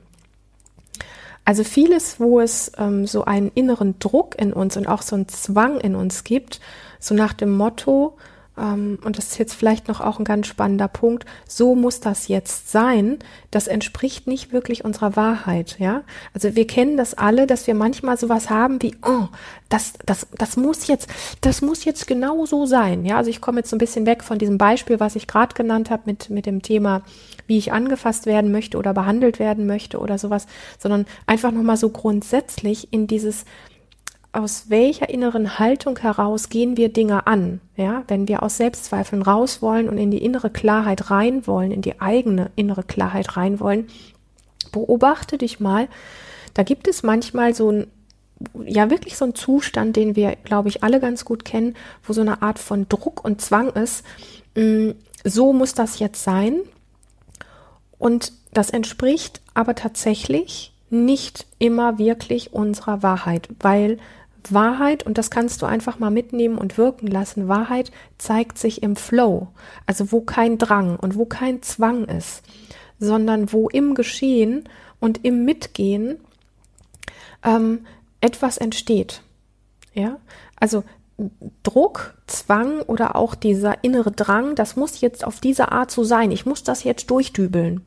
Also 1.46 1.62
vieles, 1.62 2.20
wo 2.20 2.40
es 2.40 2.72
ähm, 2.78 3.06
so 3.06 3.24
einen 3.24 3.50
inneren 3.54 3.98
Druck 3.98 4.38
in 4.38 4.52
uns 4.52 4.76
und 4.76 4.86
auch 4.86 5.02
so 5.02 5.14
einen 5.14 5.28
Zwang 5.28 5.78
in 5.80 5.94
uns 5.94 6.24
gibt, 6.24 6.60
so 7.00 7.14
nach 7.14 7.34
dem 7.34 7.54
Motto, 7.54 8.16
und 8.56 9.18
das 9.18 9.26
ist 9.32 9.38
jetzt 9.38 9.54
vielleicht 9.54 9.88
noch 9.88 10.00
auch 10.00 10.20
ein 10.20 10.24
ganz 10.24 10.46
spannender 10.46 10.86
Punkt, 10.86 11.26
so 11.48 11.74
muss 11.74 11.98
das 11.98 12.28
jetzt 12.28 12.70
sein, 12.70 13.18
das 13.50 13.66
entspricht 13.66 14.28
nicht 14.28 14.52
wirklich 14.52 14.84
unserer 14.84 15.16
Wahrheit, 15.16 15.76
ja. 15.80 16.02
Also 16.34 16.54
wir 16.54 16.66
kennen 16.66 16.96
das 16.96 17.14
alle, 17.14 17.48
dass 17.48 17.66
wir 17.66 17.74
manchmal 17.74 18.16
sowas 18.16 18.50
haben 18.50 18.80
wie, 18.80 18.94
oh, 19.04 19.26
das, 19.68 19.94
das, 20.06 20.28
das 20.38 20.56
muss 20.56 20.86
jetzt, 20.86 21.08
das 21.40 21.62
muss 21.62 21.84
jetzt 21.84 22.06
genau 22.06 22.46
so 22.46 22.64
sein, 22.64 23.04
ja. 23.04 23.16
Also 23.16 23.28
ich 23.30 23.40
komme 23.40 23.58
jetzt 23.58 23.70
so 23.70 23.76
ein 23.76 23.80
bisschen 23.80 24.06
weg 24.06 24.22
von 24.22 24.38
diesem 24.38 24.56
Beispiel, 24.56 25.00
was 25.00 25.16
ich 25.16 25.26
gerade 25.26 25.54
genannt 25.54 25.90
habe 25.90 26.02
mit, 26.06 26.30
mit 26.30 26.46
dem 26.46 26.62
Thema, 26.62 27.02
wie 27.48 27.58
ich 27.58 27.72
angefasst 27.72 28.24
werden 28.24 28.52
möchte 28.52 28.78
oder 28.78 28.94
behandelt 28.94 29.40
werden 29.40 29.66
möchte 29.66 29.98
oder 29.98 30.16
sowas, 30.16 30.46
sondern 30.78 31.06
einfach 31.26 31.50
nochmal 31.50 31.76
so 31.76 31.90
grundsätzlich 31.90 32.92
in 32.92 33.08
dieses, 33.08 33.46
aus 34.34 34.68
welcher 34.68 35.08
inneren 35.08 35.58
Haltung 35.58 35.98
heraus 35.98 36.48
gehen 36.48 36.76
wir 36.76 36.92
Dinge 36.92 37.26
an? 37.26 37.60
Ja, 37.76 38.04
wenn 38.08 38.28
wir 38.28 38.42
aus 38.42 38.56
Selbstzweifeln 38.56 39.22
raus 39.22 39.62
wollen 39.62 39.88
und 39.88 39.98
in 39.98 40.10
die 40.10 40.24
innere 40.24 40.50
Klarheit 40.50 41.10
rein 41.10 41.46
wollen, 41.46 41.70
in 41.70 41.82
die 41.82 42.00
eigene 42.00 42.50
innere 42.56 42.82
Klarheit 42.82 43.36
rein 43.36 43.60
wollen, 43.60 43.88
beobachte 44.72 45.38
dich 45.38 45.60
mal. 45.60 45.88
Da 46.54 46.62
gibt 46.62 46.88
es 46.88 47.02
manchmal 47.02 47.54
so 47.54 47.70
ein, 47.70 47.86
ja, 48.64 48.90
wirklich 48.90 49.16
so 49.16 49.24
ein 49.24 49.34
Zustand, 49.34 49.96
den 49.96 50.16
wir, 50.16 50.36
glaube 50.36 50.68
ich, 50.68 50.82
alle 50.82 51.00
ganz 51.00 51.24
gut 51.24 51.44
kennen, 51.44 51.74
wo 52.02 52.12
so 52.12 52.20
eine 52.20 52.42
Art 52.42 52.58
von 52.58 52.88
Druck 52.88 53.24
und 53.24 53.40
Zwang 53.40 53.70
ist. 53.70 54.04
Mm, 54.54 54.90
so 55.24 55.52
muss 55.52 55.74
das 55.74 55.98
jetzt 55.98 56.22
sein. 56.22 56.60
Und 57.98 58.32
das 58.52 58.70
entspricht 58.70 59.40
aber 59.54 59.74
tatsächlich 59.74 60.72
nicht 60.90 61.46
immer 61.58 61.98
wirklich 61.98 62.52
unserer 62.52 63.02
Wahrheit, 63.02 63.48
weil 63.60 63.98
Wahrheit, 64.52 65.04
und 65.04 65.16
das 65.16 65.30
kannst 65.30 65.62
du 65.62 65.66
einfach 65.66 65.98
mal 65.98 66.10
mitnehmen 66.10 66.58
und 66.58 66.76
wirken 66.76 67.06
lassen, 67.06 67.48
Wahrheit 67.48 67.90
zeigt 68.18 68.58
sich 68.58 68.82
im 68.82 68.96
Flow, 68.96 69.48
also 69.86 70.12
wo 70.12 70.20
kein 70.20 70.58
Drang 70.58 70.96
und 70.96 71.16
wo 71.16 71.24
kein 71.24 71.62
Zwang 71.62 72.04
ist, 72.04 72.42
sondern 72.98 73.52
wo 73.52 73.68
im 73.68 73.94
Geschehen 73.94 74.68
und 75.00 75.24
im 75.24 75.44
Mitgehen 75.44 76.18
ähm, 77.44 77.86
etwas 78.20 78.58
entsteht. 78.58 79.22
Ja, 79.94 80.18
also 80.58 80.82
Druck, 81.62 82.14
Zwang 82.26 82.80
oder 82.82 83.14
auch 83.14 83.34
dieser 83.34 83.84
innere 83.84 84.10
Drang, 84.10 84.56
das 84.56 84.74
muss 84.74 85.00
jetzt 85.00 85.24
auf 85.24 85.40
diese 85.40 85.70
Art 85.70 85.90
so 85.90 86.02
sein, 86.02 86.32
ich 86.32 86.44
muss 86.44 86.64
das 86.64 86.82
jetzt 86.82 87.10
durchdübeln. 87.10 87.82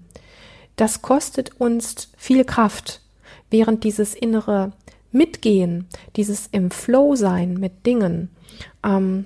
Das 0.77 1.01
kostet 1.01 1.59
uns 1.59 2.09
viel 2.15 2.45
Kraft, 2.45 3.01
während 3.49 3.83
dieses 3.83 4.13
innere 4.13 4.71
Mitgehen, 5.11 5.87
dieses 6.15 6.47
im 6.47 6.71
Flow 6.71 7.15
sein 7.15 7.55
mit 7.55 7.85
Dingen, 7.85 8.29
ähm, 8.83 9.25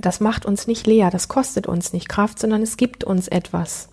das 0.00 0.20
macht 0.20 0.46
uns 0.46 0.66
nicht 0.66 0.86
leer, 0.86 1.10
das 1.10 1.28
kostet 1.28 1.66
uns 1.66 1.92
nicht 1.92 2.08
Kraft, 2.08 2.38
sondern 2.38 2.62
es 2.62 2.76
gibt 2.76 3.04
uns 3.04 3.28
etwas. 3.28 3.88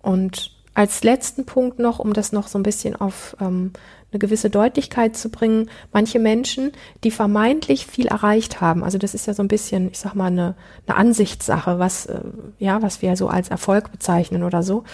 Und 0.00 0.55
als 0.76 1.02
letzten 1.02 1.46
Punkt 1.46 1.78
noch, 1.78 2.00
um 2.00 2.12
das 2.12 2.32
noch 2.32 2.48
so 2.48 2.58
ein 2.58 2.62
bisschen 2.62 2.96
auf 2.96 3.34
ähm, 3.40 3.72
eine 4.12 4.18
gewisse 4.18 4.50
Deutlichkeit 4.50 5.16
zu 5.16 5.30
bringen, 5.30 5.70
manche 5.90 6.18
Menschen, 6.18 6.72
die 7.02 7.10
vermeintlich 7.10 7.86
viel 7.86 8.06
erreicht 8.08 8.60
haben, 8.60 8.84
also 8.84 8.98
das 8.98 9.14
ist 9.14 9.26
ja 9.26 9.32
so 9.32 9.42
ein 9.42 9.48
bisschen, 9.48 9.90
ich 9.90 9.98
sag 9.98 10.14
mal, 10.14 10.26
eine, 10.26 10.54
eine 10.86 10.98
Ansichtssache, 10.98 11.78
was, 11.78 12.04
äh, 12.06 12.20
ja, 12.58 12.82
was 12.82 13.00
wir 13.00 13.16
so 13.16 13.28
als 13.28 13.48
Erfolg 13.48 13.90
bezeichnen 13.90 14.42
oder 14.42 14.62
so. 14.62 14.84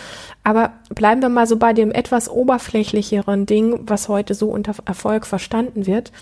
Aber 0.44 0.72
bleiben 0.94 1.20
wir 1.20 1.28
mal 1.28 1.48
so 1.48 1.56
bei 1.56 1.72
dem 1.72 1.90
etwas 1.90 2.28
oberflächlicheren 2.28 3.44
Ding, 3.46 3.80
was 3.82 4.08
heute 4.08 4.34
so 4.34 4.50
unter 4.50 4.76
Erfolg 4.84 5.26
verstanden 5.26 5.86
wird. 5.86 6.12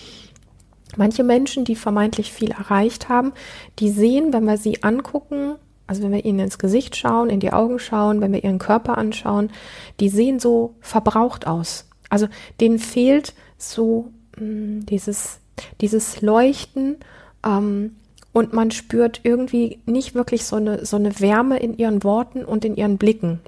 Manche 0.96 1.22
Menschen, 1.22 1.66
die 1.66 1.76
vermeintlich 1.76 2.32
viel 2.32 2.50
erreicht 2.50 3.10
haben, 3.10 3.32
die 3.78 3.90
sehen, 3.90 4.32
wenn 4.32 4.44
wir 4.44 4.56
sie 4.56 4.82
angucken, 4.82 5.56
also 5.90 6.04
wenn 6.04 6.12
wir 6.12 6.24
ihnen 6.24 6.38
ins 6.38 6.60
Gesicht 6.60 6.94
schauen, 6.94 7.30
in 7.30 7.40
die 7.40 7.52
Augen 7.52 7.80
schauen, 7.80 8.20
wenn 8.20 8.32
wir 8.32 8.44
ihren 8.44 8.60
Körper 8.60 8.96
anschauen, 8.96 9.50
die 9.98 10.08
sehen 10.08 10.38
so 10.38 10.76
verbraucht 10.80 11.48
aus. 11.48 11.88
Also 12.08 12.28
denen 12.60 12.78
fehlt 12.78 13.34
so 13.58 14.12
mh, 14.36 14.40
hm, 14.40 14.86
dieses, 14.86 15.40
dieses 15.80 16.22
Leuchten 16.22 16.98
ähm, 17.44 17.96
und 18.32 18.52
man 18.52 18.70
spürt 18.70 19.22
irgendwie 19.24 19.80
nicht 19.84 20.14
wirklich 20.14 20.44
so 20.44 20.54
eine, 20.54 20.86
so 20.86 20.94
eine 20.94 21.18
Wärme 21.18 21.58
in 21.58 21.76
ihren 21.76 22.04
Worten 22.04 22.44
und 22.44 22.64
in 22.64 22.76
ihren 22.76 22.96
Blicken. 22.96 23.40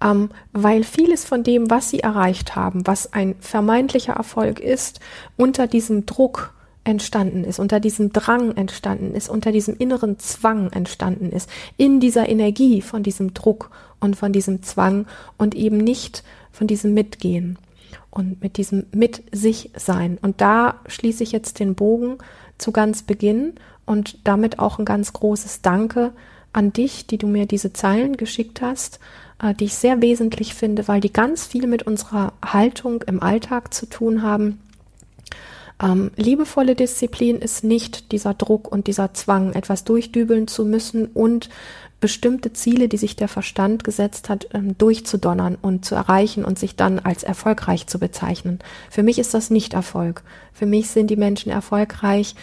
Ähm, 0.00 0.30
weil 0.52 0.84
vieles 0.84 1.24
von 1.24 1.42
dem, 1.42 1.68
was 1.68 1.90
sie 1.90 1.98
erreicht 1.98 2.54
haben, 2.54 2.86
was 2.86 3.12
ein 3.12 3.34
vermeintlicher 3.40 4.12
Erfolg 4.12 4.60
ist, 4.60 5.00
unter 5.36 5.66
diesem 5.66 6.06
Druck 6.06 6.54
entstanden 6.88 7.44
ist, 7.44 7.58
unter 7.58 7.80
diesem 7.80 8.12
Drang 8.12 8.56
entstanden 8.56 9.14
ist, 9.14 9.28
unter 9.28 9.52
diesem 9.52 9.76
inneren 9.76 10.18
Zwang 10.18 10.72
entstanden 10.72 11.30
ist, 11.30 11.48
in 11.76 12.00
dieser 12.00 12.28
Energie 12.28 12.80
von 12.80 13.02
diesem 13.02 13.34
Druck 13.34 13.70
und 14.00 14.16
von 14.16 14.32
diesem 14.32 14.62
Zwang 14.62 15.06
und 15.36 15.54
eben 15.54 15.76
nicht 15.76 16.24
von 16.50 16.66
diesem 16.66 16.94
Mitgehen 16.94 17.58
und 18.10 18.42
mit 18.42 18.56
diesem 18.56 18.86
Mit 18.92 19.22
sich 19.32 19.70
sein. 19.76 20.18
Und 20.22 20.40
da 20.40 20.80
schließe 20.86 21.22
ich 21.22 21.32
jetzt 21.32 21.60
den 21.60 21.74
Bogen 21.74 22.18
zu 22.56 22.72
ganz 22.72 23.02
Beginn 23.02 23.54
und 23.84 24.26
damit 24.26 24.58
auch 24.58 24.78
ein 24.78 24.84
ganz 24.86 25.12
großes 25.12 25.60
Danke 25.60 26.12
an 26.54 26.72
dich, 26.72 27.06
die 27.06 27.18
du 27.18 27.26
mir 27.26 27.44
diese 27.44 27.74
Zeilen 27.74 28.16
geschickt 28.16 28.62
hast, 28.62 28.98
äh, 29.42 29.54
die 29.54 29.66
ich 29.66 29.74
sehr 29.74 30.00
wesentlich 30.00 30.54
finde, 30.54 30.88
weil 30.88 31.00
die 31.00 31.12
ganz 31.12 31.46
viel 31.46 31.66
mit 31.66 31.82
unserer 31.82 32.32
Haltung 32.42 33.02
im 33.02 33.22
Alltag 33.22 33.74
zu 33.74 33.86
tun 33.86 34.22
haben. 34.22 34.58
Ähm, 35.82 36.10
liebevolle 36.16 36.74
Disziplin 36.74 37.36
ist 37.36 37.62
nicht 37.62 38.10
dieser 38.10 38.34
Druck 38.34 38.70
und 38.70 38.86
dieser 38.88 39.14
Zwang, 39.14 39.52
etwas 39.52 39.84
durchdübeln 39.84 40.48
zu 40.48 40.64
müssen 40.64 41.06
und 41.06 41.48
bestimmte 42.00 42.52
Ziele, 42.52 42.88
die 42.88 42.96
sich 42.96 43.16
der 43.16 43.28
Verstand 43.28 43.82
gesetzt 43.82 44.28
hat, 44.28 44.48
ähm, 44.54 44.78
durchzudonnern 44.78 45.56
und 45.60 45.84
zu 45.84 45.94
erreichen 45.94 46.44
und 46.44 46.58
sich 46.58 46.76
dann 46.76 47.00
als 47.00 47.24
erfolgreich 47.24 47.86
zu 47.86 47.98
bezeichnen. 47.98 48.60
Für 48.90 49.02
mich 49.02 49.18
ist 49.18 49.34
das 49.34 49.50
nicht 49.50 49.74
Erfolg. 49.74 50.22
Für 50.52 50.66
mich 50.66 50.90
sind 50.90 51.08
die 51.08 51.16
Menschen 51.16 51.50
erfolgreich, 51.50 52.34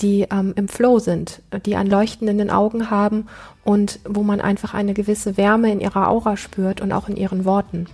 die 0.00 0.26
ähm, 0.30 0.52
im 0.56 0.68
Flow 0.68 0.98
sind, 0.98 1.42
die 1.66 1.76
ein 1.76 1.88
Leuchten 1.88 2.28
in 2.28 2.38
den 2.38 2.50
Augen 2.50 2.90
haben 2.90 3.26
und 3.64 4.00
wo 4.04 4.22
man 4.22 4.40
einfach 4.40 4.74
eine 4.74 4.94
gewisse 4.94 5.36
Wärme 5.36 5.70
in 5.72 5.80
ihrer 5.80 6.08
Aura 6.08 6.36
spürt 6.36 6.80
und 6.80 6.92
auch 6.92 7.08
in 7.08 7.16
ihren 7.16 7.44
Worten. 7.44 7.86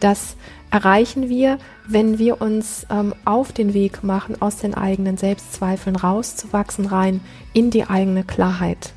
Das 0.00 0.36
erreichen 0.70 1.28
wir, 1.28 1.58
wenn 1.86 2.18
wir 2.18 2.40
uns 2.40 2.86
ähm, 2.90 3.14
auf 3.24 3.52
den 3.52 3.72
Weg 3.74 4.02
machen, 4.02 4.40
aus 4.40 4.58
den 4.58 4.74
eigenen 4.74 5.16
Selbstzweifeln 5.16 5.96
rauszuwachsen, 5.96 6.86
rein 6.86 7.20
in 7.52 7.70
die 7.70 7.84
eigene 7.84 8.24
Klarheit. 8.24 8.92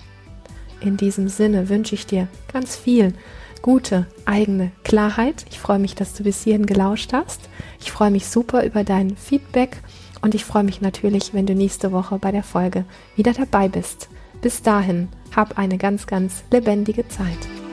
In 0.82 0.97
diesem 0.97 1.28
Sinne 1.28 1.70
wünsche 1.70 1.95
ich 1.95 2.06
dir 2.06 2.28
ganz 2.52 2.76
viel 2.76 3.14
gute 3.62 4.08
eigene 4.26 4.72
Klarheit. 4.84 5.45
Ich 5.50 5.60
freue 5.60 5.80
mich, 5.80 5.95
dass 5.95 6.14
du 6.14 6.24
bis 6.24 6.43
hierhin 6.43 6.66
gelauscht 6.66 7.14
hast. 7.14 7.41
Ich 7.80 7.91
freue 7.91 8.12
mich 8.12 8.28
super 8.28 8.66
über 8.66 8.84
dein 8.84 9.18
Feedback 9.18 9.82
und 10.22 10.36
ich 10.36 10.45
freue 10.45 10.64
mich 10.64 10.82
natürlich, 10.82 11.34
wenn 11.34 11.45
du 11.45 11.56
nächste 11.56 11.91
Woche 11.91 12.18
bei 12.20 12.32
der 12.32 12.43
Folge 12.43 12.86
wieder 13.16 13.34
dabei 13.34 13.68
bist. 13.68 14.10
Bis 14.41 14.62
dahin, 14.62 15.10
hab 15.36 15.58
eine 15.58 15.78
ganz, 15.78 16.08
ganz 16.08 16.43
lebendige 16.52 17.08
Zeit. 17.08 17.68